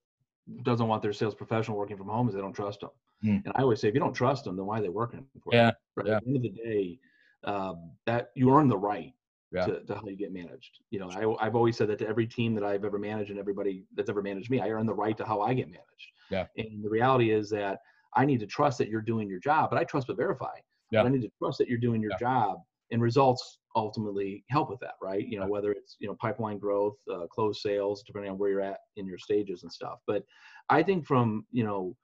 doesn't 0.62 0.88
want 0.88 1.02
their 1.02 1.12
sales 1.12 1.34
professional 1.34 1.76
working 1.76 1.96
from 1.96 2.08
home 2.08 2.28
is 2.28 2.34
they 2.34 2.40
don't 2.40 2.54
trust 2.54 2.80
them 2.80 2.90
mm. 3.24 3.42
and 3.44 3.52
i 3.56 3.62
always 3.62 3.80
say 3.80 3.88
if 3.88 3.94
you 3.94 4.00
don't 4.00 4.14
trust 4.14 4.44
them 4.44 4.56
then 4.56 4.66
why 4.66 4.78
are 4.78 4.82
they 4.82 4.88
working 4.88 5.24
for 5.42 5.54
yeah, 5.54 5.66
you 5.68 6.02
right? 6.02 6.06
yeah. 6.06 6.16
at 6.16 6.24
the 6.24 6.28
end 6.28 6.36
of 6.36 6.42
the 6.42 6.62
day 6.62 6.98
um, 7.44 7.90
that 8.06 8.30
you 8.34 8.50
earn 8.50 8.68
the 8.68 8.76
right 8.76 9.12
yeah. 9.54 9.66
to, 9.66 9.80
to, 9.80 9.94
how 9.94 10.06
you 10.06 10.16
get 10.16 10.32
managed. 10.32 10.80
You 10.90 10.98
know, 11.00 11.10
I, 11.10 11.46
I've 11.46 11.54
always 11.54 11.76
said 11.76 11.88
that 11.88 11.98
to 12.00 12.08
every 12.08 12.26
team 12.26 12.54
that 12.54 12.64
I've 12.64 12.84
ever 12.84 12.98
managed 12.98 13.30
and 13.30 13.38
everybody 13.38 13.84
that's 13.94 14.10
ever 14.10 14.22
managed 14.22 14.50
me, 14.50 14.60
I 14.60 14.68
earn 14.70 14.86
the 14.86 14.94
right 14.94 15.16
to 15.16 15.24
how 15.24 15.40
I 15.40 15.54
get 15.54 15.68
managed. 15.68 16.12
Yeah. 16.30 16.46
And 16.56 16.84
the 16.84 16.90
reality 16.90 17.30
is 17.30 17.50
that 17.50 17.78
I 18.14 18.24
need 18.24 18.40
to 18.40 18.46
trust 18.46 18.78
that 18.78 18.88
you're 18.88 19.00
doing 19.00 19.28
your 19.28 19.38
job, 19.38 19.70
but 19.70 19.78
I 19.78 19.84
trust 19.84 20.06
but 20.08 20.16
verify. 20.16 20.54
Yeah. 20.90 21.02
But 21.02 21.08
I 21.08 21.10
need 21.10 21.22
to 21.22 21.30
trust 21.38 21.58
that 21.58 21.68
you're 21.68 21.78
doing 21.78 22.00
your 22.00 22.12
yeah. 22.12 22.18
job 22.18 22.58
and 22.90 23.00
results 23.00 23.58
ultimately 23.76 24.44
help 24.50 24.70
with 24.70 24.80
that, 24.80 24.94
right? 25.02 25.26
You 25.26 25.38
know, 25.38 25.44
yeah. 25.44 25.50
whether 25.50 25.72
it's, 25.72 25.96
you 25.98 26.08
know, 26.08 26.16
pipeline 26.20 26.58
growth, 26.58 26.96
uh, 27.12 27.26
closed 27.26 27.60
sales, 27.60 28.02
depending 28.06 28.30
on 28.30 28.38
where 28.38 28.50
you're 28.50 28.60
at 28.60 28.78
in 28.96 29.06
your 29.06 29.18
stages 29.18 29.62
and 29.62 29.72
stuff. 29.72 29.98
But 30.06 30.24
I 30.68 30.82
think 30.82 31.06
from, 31.06 31.46
you 31.50 31.64
know, 31.64 31.96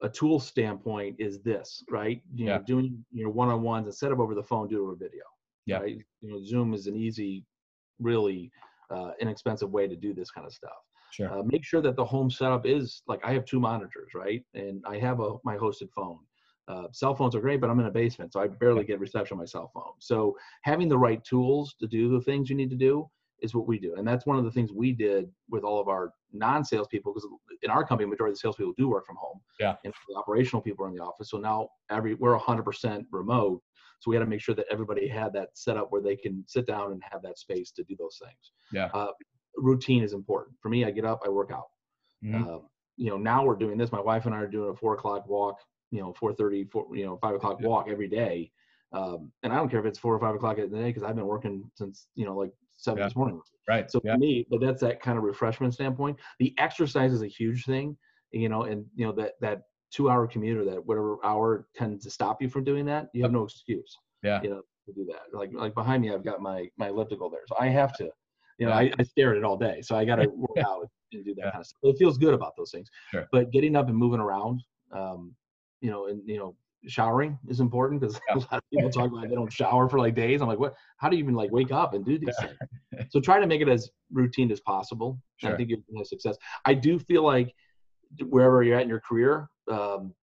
a 0.00 0.08
tool 0.08 0.38
standpoint 0.38 1.16
is 1.18 1.40
this, 1.40 1.82
right? 1.90 2.22
You 2.34 2.46
know, 2.46 2.62
doing, 2.66 3.04
you 3.12 3.24
know, 3.24 3.30
one-on-ones 3.30 3.86
instead 3.86 4.12
of 4.12 4.20
over 4.20 4.34
the 4.34 4.42
phone, 4.42 4.68
do 4.68 4.76
it 4.76 4.82
over 4.82 4.94
video 4.94 5.24
yeah. 5.68 5.78
Right? 5.78 5.98
You 6.20 6.30
know, 6.30 6.42
Zoom 6.42 6.74
is 6.74 6.86
an 6.86 6.96
easy, 6.96 7.44
really 8.00 8.50
uh, 8.90 9.10
inexpensive 9.20 9.70
way 9.70 9.86
to 9.86 9.96
do 9.96 10.14
this 10.14 10.30
kind 10.30 10.46
of 10.46 10.52
stuff. 10.52 10.72
Sure. 11.10 11.32
Uh, 11.32 11.42
make 11.42 11.64
sure 11.64 11.80
that 11.80 11.96
the 11.96 12.04
home 12.04 12.30
setup 12.30 12.66
is 12.66 13.02
like 13.06 13.20
I 13.24 13.32
have 13.32 13.44
two 13.44 13.60
monitors, 13.60 14.10
right? 14.14 14.42
And 14.54 14.82
I 14.86 14.98
have 14.98 15.20
a 15.20 15.36
my 15.44 15.56
hosted 15.56 15.90
phone. 15.94 16.18
Uh, 16.66 16.86
cell 16.92 17.14
phones 17.14 17.34
are 17.34 17.40
great, 17.40 17.62
but 17.62 17.70
I'm 17.70 17.80
in 17.80 17.86
a 17.86 17.90
basement, 17.90 18.34
so 18.34 18.40
I 18.40 18.46
barely 18.46 18.84
get 18.84 19.00
reception 19.00 19.36
on 19.36 19.38
my 19.38 19.46
cell 19.46 19.70
phone. 19.72 19.94
So 20.00 20.36
having 20.62 20.86
the 20.86 20.98
right 20.98 21.24
tools 21.24 21.74
to 21.80 21.86
do 21.86 22.10
the 22.10 22.20
things 22.20 22.50
you 22.50 22.56
need 22.56 22.68
to 22.68 22.76
do 22.76 23.08
is 23.40 23.54
what 23.54 23.66
we 23.66 23.78
do, 23.78 23.94
and 23.96 24.06
that's 24.06 24.26
one 24.26 24.38
of 24.38 24.44
the 24.44 24.50
things 24.50 24.72
we 24.72 24.92
did 24.92 25.30
with 25.50 25.64
all 25.64 25.80
of 25.80 25.88
our 25.88 26.12
non-sales 26.32 26.88
people 26.88 27.12
because 27.12 27.28
in 27.62 27.70
our 27.70 27.84
company, 27.84 28.08
majority 28.08 28.32
of 28.32 28.36
the 28.36 28.40
salespeople 28.40 28.74
do 28.76 28.88
work 28.88 29.06
from 29.06 29.16
home. 29.16 29.40
Yeah. 29.58 29.74
And 29.84 29.92
the 30.08 30.16
operational 30.16 30.62
people 30.62 30.84
are 30.84 30.88
in 30.88 30.94
the 30.94 31.02
office. 31.02 31.30
So 31.30 31.38
now 31.38 31.68
every 31.90 32.14
we're 32.14 32.38
100% 32.38 33.04
remote. 33.10 33.62
So 34.00 34.10
we 34.10 34.16
had 34.16 34.20
to 34.20 34.26
make 34.26 34.40
sure 34.40 34.54
that 34.54 34.66
everybody 34.70 35.08
had 35.08 35.32
that 35.32 35.48
set 35.54 35.76
up 35.76 35.88
where 35.90 36.02
they 36.02 36.16
can 36.16 36.44
sit 36.46 36.66
down 36.66 36.92
and 36.92 37.02
have 37.10 37.22
that 37.22 37.38
space 37.38 37.72
to 37.72 37.82
do 37.82 37.96
those 37.98 38.20
things. 38.22 38.52
Yeah. 38.72 38.90
Uh, 38.94 39.12
routine 39.56 40.04
is 40.04 40.12
important. 40.12 40.56
For 40.60 40.68
me, 40.68 40.84
I 40.84 40.90
get 40.90 41.04
up, 41.04 41.20
I 41.24 41.28
work 41.28 41.50
out. 41.52 41.66
Mm-hmm. 42.24 42.48
Uh, 42.48 42.58
you 42.96 43.10
know, 43.10 43.16
now 43.16 43.44
we're 43.44 43.56
doing 43.56 43.78
this. 43.78 43.92
My 43.92 44.00
wife 44.00 44.26
and 44.26 44.34
I 44.34 44.38
are 44.38 44.46
doing 44.46 44.70
a 44.70 44.76
four 44.76 44.94
o'clock 44.94 45.28
walk. 45.28 45.58
You 45.90 46.00
know, 46.00 46.12
four 46.12 46.34
thirty, 46.34 46.64
four 46.64 46.86
you 46.94 47.06
know, 47.06 47.16
five 47.22 47.34
o'clock 47.34 47.58
yeah. 47.60 47.68
walk 47.68 47.86
every 47.88 48.08
day. 48.08 48.50
Um, 48.92 49.32
and 49.42 49.52
I 49.52 49.56
don't 49.56 49.68
care 49.68 49.80
if 49.80 49.86
it's 49.86 49.98
four 49.98 50.14
or 50.14 50.20
five 50.20 50.34
o'clock 50.34 50.58
at 50.58 50.70
the 50.70 50.76
day 50.76 50.88
because 50.88 51.02
I've 51.02 51.14
been 51.14 51.26
working 51.26 51.70
since 51.74 52.08
you 52.14 52.26
know 52.26 52.36
like 52.36 52.50
seven 52.78 52.98
yeah. 52.98 53.06
this 53.06 53.16
morning. 53.16 53.40
Right. 53.68 53.90
So 53.90 54.00
yeah. 54.02 54.14
for 54.14 54.18
me, 54.18 54.46
but 54.50 54.60
that's 54.60 54.80
that 54.80 55.02
kind 55.02 55.18
of 55.18 55.24
refreshment 55.24 55.74
standpoint. 55.74 56.18
The 56.38 56.54
exercise 56.58 57.12
is 57.12 57.22
a 57.22 57.26
huge 57.26 57.66
thing. 57.66 57.96
You 58.32 58.48
know, 58.48 58.64
and 58.64 58.84
you 58.94 59.06
know 59.06 59.12
that 59.12 59.32
that 59.40 59.62
two 59.90 60.10
hour 60.10 60.26
commute 60.26 60.58
or 60.58 60.64
that 60.64 60.84
whatever 60.84 61.16
hour 61.24 61.66
tends 61.74 62.04
to 62.04 62.10
stop 62.10 62.42
you 62.42 62.48
from 62.48 62.64
doing 62.64 62.84
that, 62.86 63.08
you 63.12 63.22
have 63.22 63.32
no 63.32 63.44
excuse. 63.44 63.96
Yeah. 64.22 64.40
You 64.42 64.50
know, 64.50 64.62
to 64.86 64.92
do 64.92 65.06
that. 65.06 65.36
Like 65.36 65.50
like 65.52 65.74
behind 65.74 66.02
me, 66.02 66.12
I've 66.12 66.24
got 66.24 66.40
my 66.40 66.68
my 66.76 66.88
elliptical 66.88 67.30
there, 67.30 67.42
so 67.46 67.56
I 67.58 67.68
have 67.68 67.96
to. 67.98 68.10
You 68.58 68.66
know, 68.66 68.72
I, 68.72 68.90
I 68.98 69.04
stare 69.04 69.30
at 69.30 69.36
it 69.36 69.44
all 69.44 69.56
day, 69.56 69.80
so 69.82 69.94
I 69.94 70.04
got 70.04 70.16
to 70.16 70.28
work 70.34 70.58
out 70.58 70.88
and 71.12 71.24
do 71.24 71.32
that 71.36 71.42
yeah. 71.44 71.50
kind 71.52 71.60
of 71.60 71.66
stuff. 71.66 71.78
It 71.84 71.96
feels 71.96 72.18
good 72.18 72.34
about 72.34 72.54
those 72.56 72.72
things. 72.72 72.88
Sure. 73.12 73.28
But 73.30 73.52
getting 73.52 73.76
up 73.76 73.88
and 73.88 73.96
moving 73.96 74.18
around, 74.18 74.62
um, 74.92 75.32
you 75.80 75.92
know, 75.92 76.08
and 76.08 76.20
you 76.26 76.38
know, 76.38 76.56
showering 76.86 77.38
is 77.48 77.60
important 77.60 78.00
because 78.00 78.20
yeah. 78.28 78.34
a 78.36 78.38
lot 78.38 78.52
of 78.52 78.62
people 78.72 78.90
talk 78.90 79.10
about 79.10 79.28
they 79.28 79.34
don't 79.34 79.52
shower 79.52 79.88
for 79.88 79.98
like 79.98 80.14
days. 80.14 80.40
I'm 80.40 80.48
like, 80.48 80.58
what? 80.58 80.74
How 80.98 81.08
do 81.08 81.16
you 81.16 81.22
even 81.22 81.34
like 81.34 81.50
wake 81.50 81.72
up 81.72 81.94
and 81.94 82.04
do 82.04 82.18
these 82.18 82.36
things? 82.40 82.56
So 83.10 83.20
try 83.20 83.40
to 83.40 83.46
make 83.46 83.60
it 83.60 83.68
as 83.68 83.90
routine 84.12 84.50
as 84.50 84.60
possible. 84.60 85.20
Sure. 85.36 85.52
I 85.52 85.56
think 85.56 85.68
you're 85.68 85.78
going 85.78 85.94
to 85.94 85.98
have 85.98 86.06
success. 86.06 86.36
I 86.64 86.74
do 86.74 86.98
feel 86.98 87.22
like 87.22 87.54
wherever 88.28 88.62
you're 88.62 88.76
at 88.76 88.82
in 88.82 88.88
your 88.88 89.00
career, 89.00 89.48
um, 89.70 90.14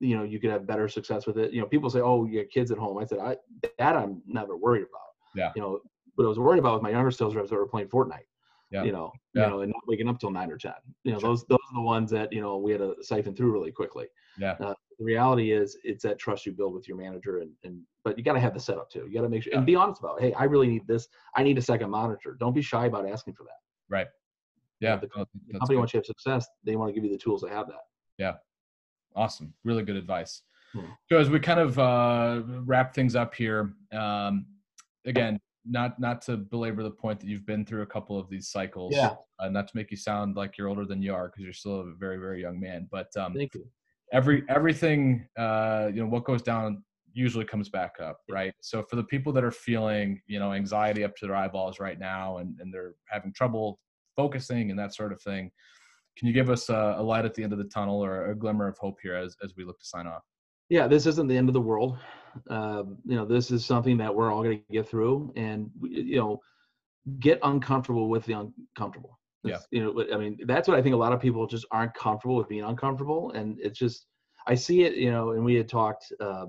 you 0.00 0.16
know 0.16 0.22
you 0.22 0.38
could 0.38 0.50
have 0.50 0.66
better 0.66 0.88
success 0.88 1.26
with 1.26 1.38
it 1.38 1.52
you 1.52 1.60
know 1.60 1.66
people 1.66 1.90
say 1.90 2.00
oh 2.00 2.24
you 2.24 2.38
have 2.38 2.48
kids 2.50 2.70
at 2.70 2.78
home 2.78 2.98
i 2.98 3.04
said 3.04 3.18
i 3.18 3.36
that 3.78 3.96
i'm 3.96 4.22
never 4.26 4.56
worried 4.56 4.82
about 4.82 5.08
yeah 5.34 5.50
you 5.56 5.62
know 5.62 5.80
what 6.14 6.24
i 6.24 6.28
was 6.28 6.38
worried 6.38 6.58
about 6.58 6.74
with 6.74 6.82
my 6.82 6.90
younger 6.90 7.10
sales 7.10 7.34
reps 7.34 7.50
that 7.50 7.56
were 7.56 7.66
playing 7.66 7.88
fortnite 7.88 8.26
yeah. 8.70 8.84
you 8.84 8.92
know 8.92 9.10
yeah. 9.34 9.44
you 9.44 9.50
know 9.50 9.60
and 9.60 9.72
not 9.72 9.82
waking 9.86 10.08
up 10.08 10.18
till 10.18 10.30
nine 10.30 10.50
or 10.50 10.58
ten 10.58 10.74
you 11.04 11.12
know 11.12 11.18
sure. 11.18 11.30
those 11.30 11.44
those 11.46 11.58
are 11.72 11.74
the 11.74 11.80
ones 11.80 12.10
that 12.10 12.32
you 12.32 12.40
know 12.40 12.58
we 12.58 12.72
had 12.72 12.80
to 12.80 12.94
siphon 13.02 13.34
through 13.34 13.52
really 13.52 13.72
quickly 13.72 14.06
yeah 14.38 14.54
uh, 14.60 14.74
the 14.98 15.04
reality 15.04 15.52
is 15.52 15.76
it's 15.84 16.02
that 16.02 16.18
trust 16.18 16.44
you 16.44 16.52
build 16.52 16.74
with 16.74 16.88
your 16.88 16.96
manager 16.96 17.38
and, 17.38 17.50
and 17.64 17.80
but 18.04 18.18
you 18.18 18.24
got 18.24 18.32
to 18.32 18.40
have 18.40 18.54
the 18.54 18.60
setup 18.60 18.90
too 18.90 19.06
you 19.08 19.14
got 19.14 19.22
to 19.22 19.28
make 19.28 19.42
sure 19.42 19.52
yeah. 19.52 19.58
and 19.58 19.66
be 19.66 19.74
honest 19.74 20.00
about 20.00 20.20
it. 20.20 20.24
hey 20.24 20.32
i 20.34 20.44
really 20.44 20.68
need 20.68 20.86
this 20.86 21.08
i 21.36 21.42
need 21.42 21.56
a 21.58 21.62
second 21.62 21.90
monitor 21.90 22.36
don't 22.40 22.54
be 22.54 22.62
shy 22.62 22.86
about 22.86 23.08
asking 23.08 23.34
for 23.34 23.44
that 23.44 23.60
right 23.88 24.08
yeah 24.80 25.00
you 25.00 25.08
know, 25.16 25.24
the, 25.32 25.52
the 25.52 25.58
company 25.58 25.78
wants 25.78 25.94
you 25.94 26.00
to 26.00 26.02
have 26.02 26.06
success 26.06 26.46
they 26.64 26.76
want 26.76 26.88
to 26.88 26.92
give 26.92 27.04
you 27.04 27.10
the 27.10 27.22
tools 27.22 27.42
to 27.42 27.48
have 27.48 27.66
that 27.66 27.84
yeah 28.18 28.34
awesome 29.14 29.52
really 29.64 29.82
good 29.82 29.96
advice 29.96 30.42
Hmm. 30.72 30.86
So 31.08 31.18
as 31.18 31.30
we 31.30 31.40
kind 31.40 31.60
of 31.60 31.78
uh, 31.78 32.42
wrap 32.64 32.94
things 32.94 33.16
up 33.16 33.34
here, 33.34 33.72
um, 33.92 34.46
again, 35.06 35.40
not 35.64 35.98
not 35.98 36.22
to 36.22 36.36
belabor 36.36 36.82
the 36.82 36.90
point 36.90 37.20
that 37.20 37.26
you've 37.26 37.46
been 37.46 37.64
through 37.64 37.82
a 37.82 37.86
couple 37.86 38.18
of 38.18 38.28
these 38.28 38.48
cycles. 38.48 38.94
Yeah. 38.94 39.14
Uh, 39.40 39.48
not 39.48 39.68
to 39.68 39.76
make 39.76 39.90
you 39.90 39.96
sound 39.96 40.36
like 40.36 40.58
you're 40.58 40.68
older 40.68 40.84
than 40.84 41.00
you 41.00 41.14
are, 41.14 41.28
because 41.28 41.44
you're 41.44 41.52
still 41.52 41.80
a 41.80 41.94
very 41.98 42.18
very 42.18 42.40
young 42.40 42.58
man. 42.60 42.88
But 42.90 43.16
um, 43.16 43.34
thank 43.34 43.54
you. 43.54 43.66
Every 44.12 44.42
everything 44.48 45.26
uh, 45.38 45.90
you 45.92 46.00
know, 46.00 46.08
what 46.08 46.24
goes 46.24 46.42
down 46.42 46.82
usually 47.12 47.44
comes 47.44 47.68
back 47.68 47.94
up, 48.00 48.18
right? 48.30 48.54
So 48.60 48.82
for 48.82 48.96
the 48.96 49.04
people 49.04 49.32
that 49.32 49.44
are 49.44 49.50
feeling 49.50 50.20
you 50.26 50.38
know 50.38 50.52
anxiety 50.52 51.04
up 51.04 51.16
to 51.16 51.26
their 51.26 51.36
eyeballs 51.36 51.80
right 51.80 51.98
now, 51.98 52.38
and 52.38 52.58
and 52.60 52.72
they're 52.72 52.94
having 53.08 53.32
trouble 53.32 53.78
focusing 54.16 54.70
and 54.70 54.78
that 54.78 54.94
sort 54.94 55.12
of 55.12 55.20
thing, 55.22 55.50
can 56.16 56.26
you 56.26 56.34
give 56.34 56.50
us 56.50 56.68
a, 56.68 56.96
a 56.98 57.02
light 57.02 57.24
at 57.24 57.34
the 57.34 57.42
end 57.42 57.52
of 57.52 57.58
the 57.58 57.64
tunnel 57.64 58.04
or 58.04 58.30
a 58.30 58.34
glimmer 58.34 58.68
of 58.68 58.78
hope 58.78 58.98
here 59.02 59.14
as 59.14 59.36
as 59.44 59.54
we 59.56 59.64
look 59.64 59.78
to 59.78 59.86
sign 59.86 60.06
off? 60.06 60.22
yeah, 60.68 60.86
this 60.86 61.06
isn't 61.06 61.28
the 61.28 61.36
end 61.36 61.48
of 61.48 61.54
the 61.54 61.60
world. 61.60 61.98
Um, 62.50 62.98
you 63.04 63.16
know, 63.16 63.24
this 63.24 63.50
is 63.50 63.64
something 63.64 63.96
that 63.98 64.14
we're 64.14 64.32
all 64.32 64.42
going 64.42 64.58
to 64.58 64.72
get 64.72 64.88
through, 64.88 65.32
and 65.34 65.70
you 65.82 66.16
know, 66.16 66.40
get 67.20 67.38
uncomfortable 67.42 68.08
with 68.08 68.24
the 68.26 68.34
uncomfortable. 68.34 69.18
Yeah. 69.44 69.58
You 69.70 69.84
know, 69.84 70.04
I 70.12 70.16
mean, 70.16 70.38
that's 70.46 70.68
what 70.68 70.76
I 70.76 70.82
think. 70.82 70.94
A 70.94 70.98
lot 70.98 71.12
of 71.12 71.20
people 71.20 71.46
just 71.46 71.66
aren't 71.70 71.94
comfortable 71.94 72.36
with 72.36 72.48
being 72.48 72.64
uncomfortable, 72.64 73.30
and 73.32 73.56
it's 73.60 73.78
just 73.78 74.06
I 74.46 74.54
see 74.54 74.82
it. 74.82 74.94
You 74.94 75.10
know, 75.10 75.30
and 75.30 75.44
we 75.44 75.54
had 75.54 75.68
talked 75.68 76.12
uh, 76.20 76.46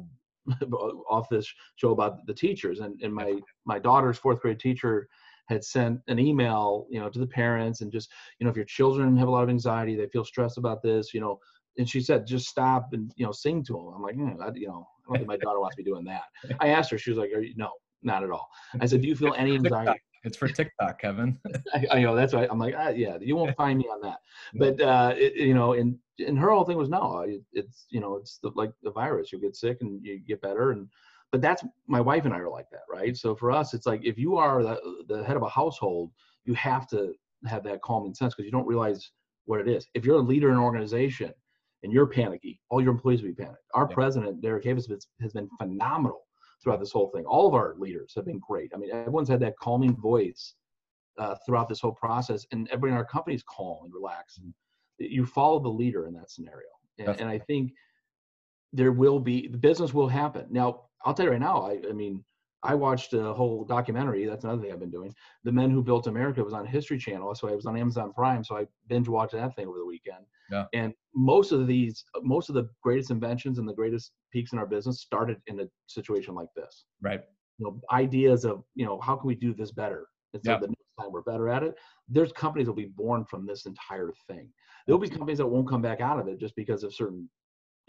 off 1.10 1.30
this 1.30 1.52
show 1.76 1.92
about 1.92 2.26
the 2.26 2.34
teachers, 2.34 2.80
and 2.80 3.00
and 3.02 3.14
my 3.14 3.36
my 3.66 3.80
daughter's 3.80 4.18
fourth 4.18 4.42
grade 4.42 4.60
teacher 4.60 5.08
had 5.50 5.64
sent 5.64 6.00
an 6.08 6.20
email, 6.20 6.86
you 6.90 7.00
know, 7.00 7.10
to 7.10 7.18
the 7.18 7.26
parents 7.26 7.82
and 7.82 7.92
just, 7.92 8.12
you 8.38 8.46
know, 8.46 8.52
if 8.52 8.56
your 8.56 8.66
children 8.66 9.18
have 9.18 9.28
a 9.28 9.32
lot 9.32 9.44
of 9.44 9.50
anxiety, 9.50 9.96
they 9.96 10.06
feel 10.06 10.24
stressed 10.24 10.60
about 10.60 10.84
this, 10.84 11.12
you 11.12 11.20
know, 11.20 11.40
and 11.80 11.90
she 11.90 12.02
said, 12.02 12.28
just 12.28 12.48
stop 12.48 12.90
and 12.94 13.12
you 13.16 13.26
know 13.26 13.32
sing 13.32 13.64
to 13.64 13.74
them. 13.74 13.94
I'm 13.96 14.02
like, 14.02 14.16
mm, 14.16 14.40
I, 14.42 14.52
you 14.54 14.68
know, 14.68 14.88
I 15.08 15.08
don't 15.08 15.18
think 15.18 15.28
my 15.28 15.38
daughter 15.38 15.60
wants 15.60 15.78
me 15.78 15.84
doing 15.84 16.06
that. 16.06 16.24
I 16.60 16.70
asked 16.70 16.92
her, 16.92 16.98
she 16.98 17.10
was 17.10 17.18
like, 17.18 17.32
you, 17.32 17.54
no, 17.56 17.72
not 18.04 18.24
at 18.24 18.32
all. 18.32 18.48
I 18.80 18.86
said, 18.86 19.02
do 19.02 19.08
you 19.08 19.16
feel 19.16 19.34
any 19.38 19.56
anxiety? 19.56 20.00
It's 20.24 20.38
for 20.38 20.48
TikTok, 20.48 21.00
Kevin. 21.00 21.40
I, 21.74 21.86
I, 21.92 22.02
know 22.02 22.16
that's 22.16 22.34
right. 22.34 22.48
I'm 22.50 22.60
like, 22.60 22.76
ah, 22.78 22.90
yeah, 22.90 23.18
you 23.22 23.36
won't 23.36 23.56
find 23.56 23.80
me 23.80 23.86
on 23.86 24.02
that. 24.02 24.20
But 24.56 24.82
uh, 24.82 25.14
it, 25.16 25.36
you 25.36 25.54
know, 25.54 25.74
and 25.74 25.98
and 26.20 26.38
her 26.38 26.50
whole 26.50 26.66
thing 26.66 26.78
was 26.78 26.90
no, 26.90 27.22
it, 27.22 27.42
it's 27.54 27.86
you 27.90 28.00
know, 28.00 28.16
it's 28.16 28.40
the, 28.40 28.52
like 28.56 28.72
the 28.84 28.92
virus. 28.92 29.32
You 29.32 29.40
get 29.40 29.56
sick 29.56 29.78
and 29.82 30.04
you 30.04 30.20
get 30.20 30.42
better, 30.42 30.72
and 30.72 30.88
but 31.32 31.42
that's 31.42 31.64
my 31.88 32.02
wife 32.02 32.26
and 32.26 32.34
I 32.34 32.40
are 32.40 32.50
like 32.50 32.70
that, 32.72 32.84
right? 32.92 33.16
So 33.16 33.36
for 33.36 33.52
us, 33.52 33.74
it's 33.74 33.86
like 33.86 34.02
if 34.04 34.18
you 34.18 34.38
are 34.38 34.64
the 34.64 34.80
the 35.08 35.24
head 35.24 35.38
of 35.38 35.44
a 35.44 35.50
household, 35.50 36.12
you 36.46 36.54
have 36.56 36.88
to 36.90 37.14
have 37.46 37.64
that 37.64 37.82
calming 37.82 38.14
sense 38.14 38.34
because 38.34 38.46
you 38.46 38.52
don't 38.52 38.68
realize 38.68 39.12
what 39.46 39.60
it 39.60 39.68
is. 39.68 39.88
If 39.94 40.06
you're 40.06 40.18
a 40.18 40.22
leader 40.22 40.50
in 40.50 40.56
an 40.56 40.64
organization 40.64 41.34
and 41.84 41.94
you're 41.94 42.08
panicky, 42.08 42.60
all 42.70 42.82
your 42.82 42.92
employees 42.92 43.22
will 43.22 43.30
be 43.30 43.36
panicked. 43.36 43.64
Our 43.74 43.88
yeah. 43.90 43.96
president, 43.96 44.42
Derek 44.42 44.66
Havens, 44.66 44.88
has 45.22 45.34
been 45.34 45.50
phenomenal 45.58 46.22
throughout 46.62 46.80
this 46.80 46.92
whole 46.92 47.10
thing. 47.14 47.26
All 47.26 47.48
of 47.48 47.54
our 47.54 47.76
leaders 47.78 48.14
have 48.16 48.26
been 48.26 48.40
great. 48.40 48.72
I 48.74 48.78
mean, 48.78 48.92
everyone's 48.92 49.30
had 49.30 49.40
that 49.42 49.58
calming 49.58 49.96
voice 49.96 50.56
uh, 51.18 51.36
throughout 51.46 51.70
this 51.70 51.80
whole 51.80 51.94
process, 51.94 52.46
and 52.52 52.68
everybody 52.68 52.92
in 52.92 52.98
our 52.98 53.06
company 53.06 53.36
is 53.36 53.44
calm 53.44 53.80
and 53.84 53.94
relaxed. 53.94 54.40
And 54.40 54.54
you 54.98 55.26
follow 55.26 55.60
the 55.60 55.70
leader 55.70 56.08
in 56.08 56.14
that 56.16 56.32
scenario, 56.32 56.68
and, 56.98 57.20
and 57.22 57.30
I 57.30 57.40
think 57.40 57.72
there 58.74 58.92
will 58.92 59.20
be 59.20 59.48
the 59.48 59.58
business 59.58 59.94
will 59.94 60.08
happen. 60.08 60.46
Now, 60.50 60.84
I'll 61.06 61.14
tell 61.14 61.26
you 61.26 61.32
right 61.32 61.40
now. 61.40 61.62
I, 61.62 61.80
I 61.90 61.94
mean, 61.94 62.24
I 62.64 62.76
watched 62.76 63.14
a 63.14 63.34
whole 63.34 63.64
documentary. 63.64 64.26
That's 64.26 64.44
another 64.44 64.62
thing 64.62 64.72
I've 64.72 64.80
been 64.80 64.92
doing. 64.92 65.14
The 65.44 65.52
Men 65.52 65.70
Who 65.70 65.82
Built 65.82 66.08
America 66.08 66.44
was 66.44 66.54
on 66.54 66.66
History 66.66 66.98
Channel, 66.98 67.34
so 67.36 67.48
I 67.48 67.56
was 67.56 67.66
on 67.66 67.78
Amazon 67.78 68.12
Prime, 68.14 68.44
so 68.44 68.58
I 68.58 68.68
binge 68.88 69.08
watched 69.08 69.34
that 69.34 69.56
thing 69.56 69.68
over 69.68 69.78
the 69.78 69.86
weekend. 69.86 70.26
Yeah. 70.52 70.66
And 70.74 70.94
most 71.16 71.52
of 71.52 71.68
these, 71.68 72.04
most 72.22 72.50
of 72.50 72.56
the 72.56 72.70
greatest 72.84 73.12
inventions 73.12 73.60
and 73.60 73.68
the 73.68 73.74
greatest 73.74 74.12
peaks 74.32 74.52
in 74.52 74.60
our 74.60 74.66
business 74.66 75.02
started 75.02 75.38
in 75.48 75.62
a 75.62 75.68
situation 75.88 76.36
like 76.36 76.50
this. 76.56 76.86
Right. 77.02 77.22
You 77.60 77.68
know, 77.68 77.82
ideas 77.92 78.46
of 78.46 78.64
you 78.76 78.86
know 78.86 79.00
how 79.00 79.16
can 79.16 79.28
we 79.28 79.36
do 79.36 79.54
this 79.54 79.72
better 79.72 80.08
instead 80.34 80.56
of 80.56 80.62
the 80.62 80.68
next 80.68 80.80
time 81.00 81.12
we're 81.12 81.22
better 81.22 81.50
at 81.50 81.64
it. 81.64 81.76
There's 82.08 82.32
companies 82.32 82.66
that 82.68 82.72
will 82.72 82.84
be 82.84 82.92
born 82.96 83.26
from 83.26 83.46
this 83.46 83.66
entire 83.66 84.12
thing. 84.28 84.50
There'll 84.86 85.00
be 85.00 85.10
companies 85.10 85.38
that 85.40 85.48
won't 85.48 85.68
come 85.68 85.82
back 85.82 86.02
out 86.02 86.20
of 86.20 86.28
it 86.28 86.40
just 86.40 86.56
because 86.56 86.84
of 86.84 86.94
certain 86.94 87.30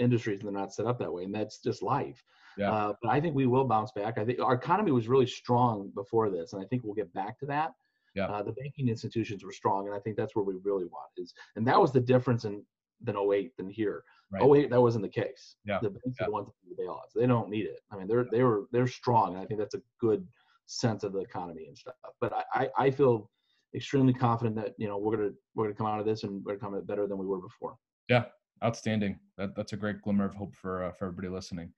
industries 0.00 0.40
and 0.40 0.48
they're 0.48 0.60
not 0.60 0.72
set 0.72 0.86
up 0.86 0.98
that 0.98 1.12
way, 1.12 1.24
and 1.24 1.34
that's 1.34 1.58
just 1.58 1.82
life. 1.82 2.22
Yeah. 2.56 2.72
Uh, 2.72 2.92
but 3.02 3.10
I 3.10 3.20
think 3.20 3.34
we 3.34 3.46
will 3.46 3.64
bounce 3.64 3.92
back. 3.92 4.18
I 4.18 4.24
think 4.24 4.40
our 4.40 4.54
economy 4.54 4.90
was 4.90 5.08
really 5.08 5.26
strong 5.26 5.92
before 5.94 6.30
this, 6.30 6.52
and 6.52 6.62
I 6.62 6.66
think 6.66 6.82
we'll 6.84 6.94
get 6.94 7.12
back 7.14 7.38
to 7.40 7.46
that. 7.46 7.72
Yeah. 8.14 8.26
Uh, 8.26 8.42
the 8.42 8.52
banking 8.52 8.88
institutions 8.88 9.44
were 9.44 9.52
strong, 9.52 9.86
and 9.86 9.94
I 9.94 10.00
think 10.00 10.16
that's 10.16 10.34
where 10.34 10.44
we 10.44 10.54
really 10.64 10.86
want 10.86 11.10
is, 11.16 11.32
and 11.56 11.66
that 11.66 11.80
was 11.80 11.92
the 11.92 12.00
difference 12.00 12.44
in 12.44 12.64
than 13.02 13.16
08 13.16 13.56
than 13.56 13.70
here. 13.70 14.02
Right. 14.32 14.64
08, 14.64 14.70
that 14.70 14.80
wasn't 14.80 15.02
the 15.02 15.08
case. 15.08 15.56
Yeah. 15.64 15.78
The 15.82 15.90
banks 15.90 16.18
yeah. 16.20 16.24
are 16.24 16.26
the 16.26 16.32
ones 16.32 16.48
that 16.48 16.76
the 16.76 16.82
bailouts. 16.82 17.12
They 17.14 17.26
don't 17.26 17.48
need 17.48 17.66
it. 17.66 17.80
I 17.90 17.96
mean, 17.96 18.06
they're 18.06 18.26
they 18.30 18.42
were 18.42 18.66
they're 18.72 18.86
strong, 18.86 19.34
and 19.34 19.42
I 19.42 19.46
think 19.46 19.58
that's 19.58 19.74
a 19.74 19.82
good 20.00 20.26
sense 20.66 21.02
of 21.02 21.12
the 21.12 21.20
economy 21.20 21.66
and 21.66 21.76
stuff. 21.76 21.94
But 22.20 22.32
I 22.54 22.68
I 22.78 22.90
feel 22.90 23.30
extremely 23.74 24.12
confident 24.12 24.56
that 24.56 24.74
you 24.78 24.86
know 24.86 24.98
we're 24.98 25.16
gonna 25.16 25.30
we're 25.54 25.64
gonna 25.64 25.74
come 25.74 25.86
out 25.86 26.00
of 26.00 26.06
this 26.06 26.22
and 26.22 26.44
we're 26.44 26.52
gonna 26.52 26.60
come 26.60 26.74
out 26.74 26.86
better 26.86 27.06
than 27.06 27.18
we 27.18 27.26
were 27.26 27.40
before. 27.40 27.76
Yeah, 28.08 28.24
outstanding. 28.64 29.18
That, 29.38 29.54
that's 29.56 29.72
a 29.72 29.76
great 29.76 30.02
glimmer 30.02 30.24
of 30.24 30.34
hope 30.34 30.54
for 30.54 30.84
uh, 30.84 30.92
for 30.92 31.06
everybody 31.06 31.28
listening. 31.28 31.72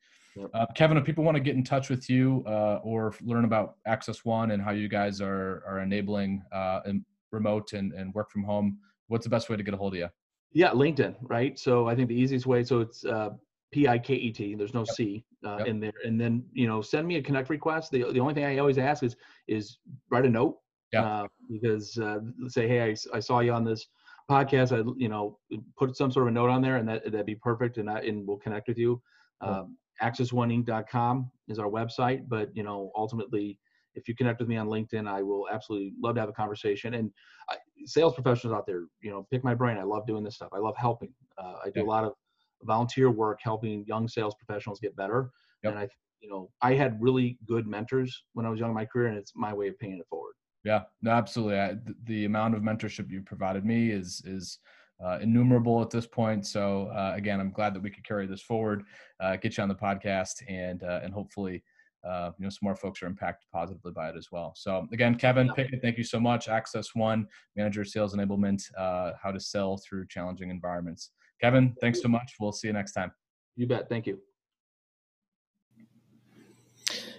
Uh, 0.54 0.66
Kevin, 0.74 0.96
if 0.96 1.04
people 1.04 1.24
want 1.24 1.36
to 1.36 1.42
get 1.42 1.56
in 1.56 1.64
touch 1.64 1.90
with 1.90 2.08
you 2.08 2.42
uh, 2.46 2.80
or 2.82 3.14
learn 3.22 3.44
about 3.44 3.76
Access 3.86 4.24
One 4.24 4.52
and 4.52 4.62
how 4.62 4.70
you 4.70 4.88
guys 4.88 5.20
are 5.20 5.62
are 5.66 5.80
enabling 5.80 6.42
uh, 6.52 6.80
remote 7.30 7.72
and, 7.74 7.92
and 7.92 8.14
work 8.14 8.30
from 8.30 8.42
home, 8.42 8.78
what's 9.08 9.24
the 9.24 9.30
best 9.30 9.50
way 9.50 9.56
to 9.56 9.62
get 9.62 9.74
a 9.74 9.76
hold 9.76 9.94
of 9.94 9.98
you? 9.98 10.08
Yeah, 10.52 10.70
LinkedIn, 10.70 11.16
right? 11.22 11.58
So 11.58 11.86
I 11.88 11.94
think 11.94 12.08
the 12.08 12.14
easiest 12.14 12.46
way. 12.46 12.64
So 12.64 12.80
it's 12.80 13.04
uh, 13.04 13.30
P 13.72 13.88
I 13.88 13.98
K 13.98 14.14
E 14.14 14.32
T. 14.32 14.54
There's 14.54 14.74
no 14.74 14.80
yep. 14.80 14.94
C 14.94 15.24
uh, 15.46 15.56
yep. 15.58 15.66
in 15.66 15.80
there, 15.80 15.92
and 16.04 16.20
then 16.20 16.44
you 16.52 16.66
know 16.66 16.80
send 16.80 17.06
me 17.06 17.16
a 17.16 17.22
connect 17.22 17.50
request. 17.50 17.90
The 17.90 18.10
the 18.12 18.20
only 18.20 18.34
thing 18.34 18.44
I 18.44 18.58
always 18.58 18.78
ask 18.78 19.02
is 19.02 19.16
is 19.48 19.78
write 20.10 20.24
a 20.24 20.30
note. 20.30 20.58
Yeah. 20.92 21.04
Uh, 21.06 21.26
because 21.50 21.98
say, 22.48 22.68
hey, 22.68 22.82
I, 22.82 23.16
I 23.16 23.20
saw 23.20 23.40
you 23.40 23.52
on 23.52 23.64
this 23.64 23.86
podcast, 24.32 24.72
I 24.72 24.82
you 24.96 25.08
know 25.08 25.38
put 25.76 25.96
some 25.96 26.10
sort 26.10 26.24
of 26.24 26.28
a 26.28 26.32
note 26.32 26.50
on 26.50 26.62
there, 26.62 26.76
and 26.76 26.88
that 26.88 27.04
that'd 27.04 27.26
be 27.26 27.34
perfect, 27.34 27.78
and 27.78 27.88
that 27.88 28.04
and 28.04 28.26
we'll 28.26 28.38
connect 28.38 28.68
with 28.68 28.78
you. 28.78 29.00
Um, 29.40 29.76
accessoneinc.com 30.00 31.30
is 31.48 31.58
our 31.58 31.68
website, 31.68 32.28
but 32.28 32.50
you 32.54 32.62
know 32.62 32.90
ultimately, 32.96 33.58
if 33.94 34.08
you 34.08 34.14
connect 34.14 34.40
with 34.40 34.48
me 34.48 34.56
on 34.56 34.68
LinkedIn, 34.68 35.08
I 35.08 35.22
will 35.22 35.48
absolutely 35.52 35.92
love 36.00 36.14
to 36.14 36.20
have 36.20 36.28
a 36.28 36.34
conversation. 36.34 36.94
And 36.94 37.10
I, 37.50 37.56
sales 37.84 38.14
professionals 38.14 38.56
out 38.56 38.66
there, 38.66 38.84
you 39.00 39.10
know, 39.10 39.26
pick 39.30 39.44
my 39.44 39.54
brain. 39.54 39.78
I 39.78 39.82
love 39.82 40.06
doing 40.06 40.24
this 40.24 40.36
stuff. 40.36 40.50
I 40.52 40.58
love 40.58 40.76
helping. 40.76 41.12
Uh, 41.38 41.54
I 41.64 41.70
do 41.70 41.80
yeah. 41.80 41.86
a 41.86 41.88
lot 41.88 42.04
of 42.04 42.12
volunteer 42.62 43.10
work 43.10 43.40
helping 43.42 43.84
young 43.86 44.08
sales 44.08 44.34
professionals 44.34 44.80
get 44.80 44.94
better. 44.96 45.30
Yep. 45.62 45.72
And 45.72 45.80
I, 45.80 45.88
you 46.20 46.30
know, 46.30 46.50
I 46.60 46.74
had 46.74 47.00
really 47.00 47.38
good 47.46 47.66
mentors 47.66 48.24
when 48.34 48.46
I 48.46 48.50
was 48.50 48.60
young 48.60 48.70
in 48.70 48.74
my 48.74 48.84
career, 48.84 49.08
and 49.08 49.18
it's 49.18 49.32
my 49.34 49.52
way 49.52 49.68
of 49.68 49.78
paying 49.78 49.98
it 49.98 50.06
forward. 50.08 50.34
Yeah, 50.64 50.82
no, 51.00 51.10
absolutely. 51.10 51.58
I, 51.58 51.76
the 52.04 52.24
amount 52.24 52.54
of 52.54 52.62
mentorship 52.62 53.10
you 53.10 53.20
provided 53.22 53.64
me 53.64 53.90
is 53.90 54.22
is 54.24 54.58
uh, 55.04 55.18
innumerable 55.20 55.82
at 55.82 55.90
this 55.90 56.06
point. 56.06 56.46
So 56.46 56.86
uh, 56.86 57.12
again, 57.16 57.40
I'm 57.40 57.50
glad 57.50 57.74
that 57.74 57.82
we 57.82 57.90
could 57.90 58.06
carry 58.06 58.26
this 58.26 58.42
forward, 58.42 58.84
uh, 59.20 59.36
get 59.36 59.56
you 59.56 59.62
on 59.62 59.68
the 59.68 59.74
podcast, 59.74 60.42
and 60.48 60.82
uh, 60.84 61.00
and 61.02 61.12
hopefully, 61.12 61.64
uh, 62.08 62.30
you 62.38 62.44
know, 62.44 62.50
some 62.50 62.60
more 62.62 62.76
folks 62.76 63.02
are 63.02 63.06
impacted 63.06 63.48
positively 63.52 63.92
by 63.92 64.10
it 64.10 64.16
as 64.16 64.28
well. 64.30 64.54
So 64.56 64.86
again, 64.92 65.16
Kevin. 65.16 65.48
Piket, 65.48 65.82
thank 65.82 65.98
you 65.98 66.04
so 66.04 66.20
much. 66.20 66.48
Access 66.48 66.94
One, 66.94 67.26
Manager 67.56 67.84
Sales 67.84 68.14
Enablement, 68.14 68.62
uh, 68.78 69.12
how 69.20 69.32
to 69.32 69.40
sell 69.40 69.78
through 69.78 70.06
challenging 70.06 70.50
environments. 70.50 71.10
Kevin, 71.40 71.74
thanks 71.80 72.00
so 72.00 72.08
much. 72.08 72.34
We'll 72.38 72.52
see 72.52 72.68
you 72.68 72.72
next 72.72 72.92
time. 72.92 73.10
You 73.56 73.66
bet. 73.66 73.88
Thank 73.88 74.06
you. 74.06 74.20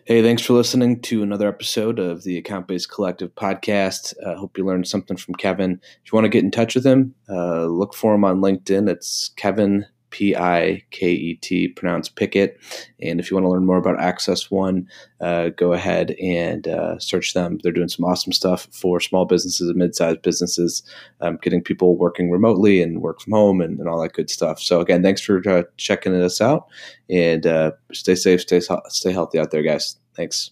Hey, 0.05 0.21
thanks 0.21 0.41
for 0.41 0.51
listening 0.51 0.99
to 1.03 1.23
another 1.23 1.47
episode 1.47 1.97
of 1.97 2.23
the 2.23 2.37
Account 2.37 2.67
Based 2.67 2.91
Collective 2.91 3.33
podcast. 3.35 4.13
I 4.27 4.31
uh, 4.31 4.37
hope 4.37 4.57
you 4.57 4.65
learned 4.65 4.85
something 4.85 5.15
from 5.15 5.35
Kevin. 5.35 5.79
If 5.81 6.11
you 6.11 6.17
want 6.17 6.25
to 6.25 6.29
get 6.29 6.43
in 6.43 6.51
touch 6.51 6.75
with 6.75 6.85
him, 6.85 7.15
uh, 7.29 7.67
look 7.67 7.93
for 7.93 8.13
him 8.13 8.25
on 8.25 8.41
LinkedIn. 8.41 8.89
It's 8.89 9.29
Kevin 9.37 9.85
P 10.13 10.35
I 10.35 10.83
K 10.91 11.11
E 11.11 11.33
T, 11.41 11.67
pronounced 11.69 12.15
Pickett. 12.15 12.59
And 13.01 13.19
if 13.19 13.29
you 13.29 13.35
want 13.35 13.45
to 13.45 13.49
learn 13.49 13.65
more 13.65 13.79
about 13.79 13.99
Access 13.99 14.51
One, 14.51 14.87
uh, 15.19 15.49
go 15.49 15.73
ahead 15.73 16.11
and 16.21 16.67
uh, 16.67 16.99
search 16.99 17.33
them. 17.33 17.57
They're 17.63 17.71
doing 17.71 17.89
some 17.89 18.05
awesome 18.05 18.31
stuff 18.31 18.67
for 18.71 18.99
small 18.99 19.25
businesses 19.25 19.67
and 19.67 19.77
mid 19.77 19.95
sized 19.95 20.21
businesses, 20.21 20.83
um, 21.19 21.39
getting 21.41 21.63
people 21.63 21.97
working 21.97 22.29
remotely 22.29 22.83
and 22.83 23.01
work 23.01 23.21
from 23.21 23.33
home 23.33 23.59
and, 23.59 23.79
and 23.79 23.89
all 23.89 24.01
that 24.03 24.13
good 24.13 24.29
stuff. 24.29 24.61
So, 24.61 24.81
again, 24.81 25.01
thanks 25.01 25.21
for 25.21 25.41
uh, 25.49 25.63
checking 25.77 26.13
us 26.13 26.39
out 26.39 26.67
and 27.09 27.47
uh, 27.47 27.71
stay 27.91 28.15
safe, 28.15 28.41
stay, 28.41 28.61
stay 28.89 29.11
healthy 29.11 29.39
out 29.39 29.49
there, 29.49 29.63
guys. 29.63 29.97
Thanks. 30.15 30.51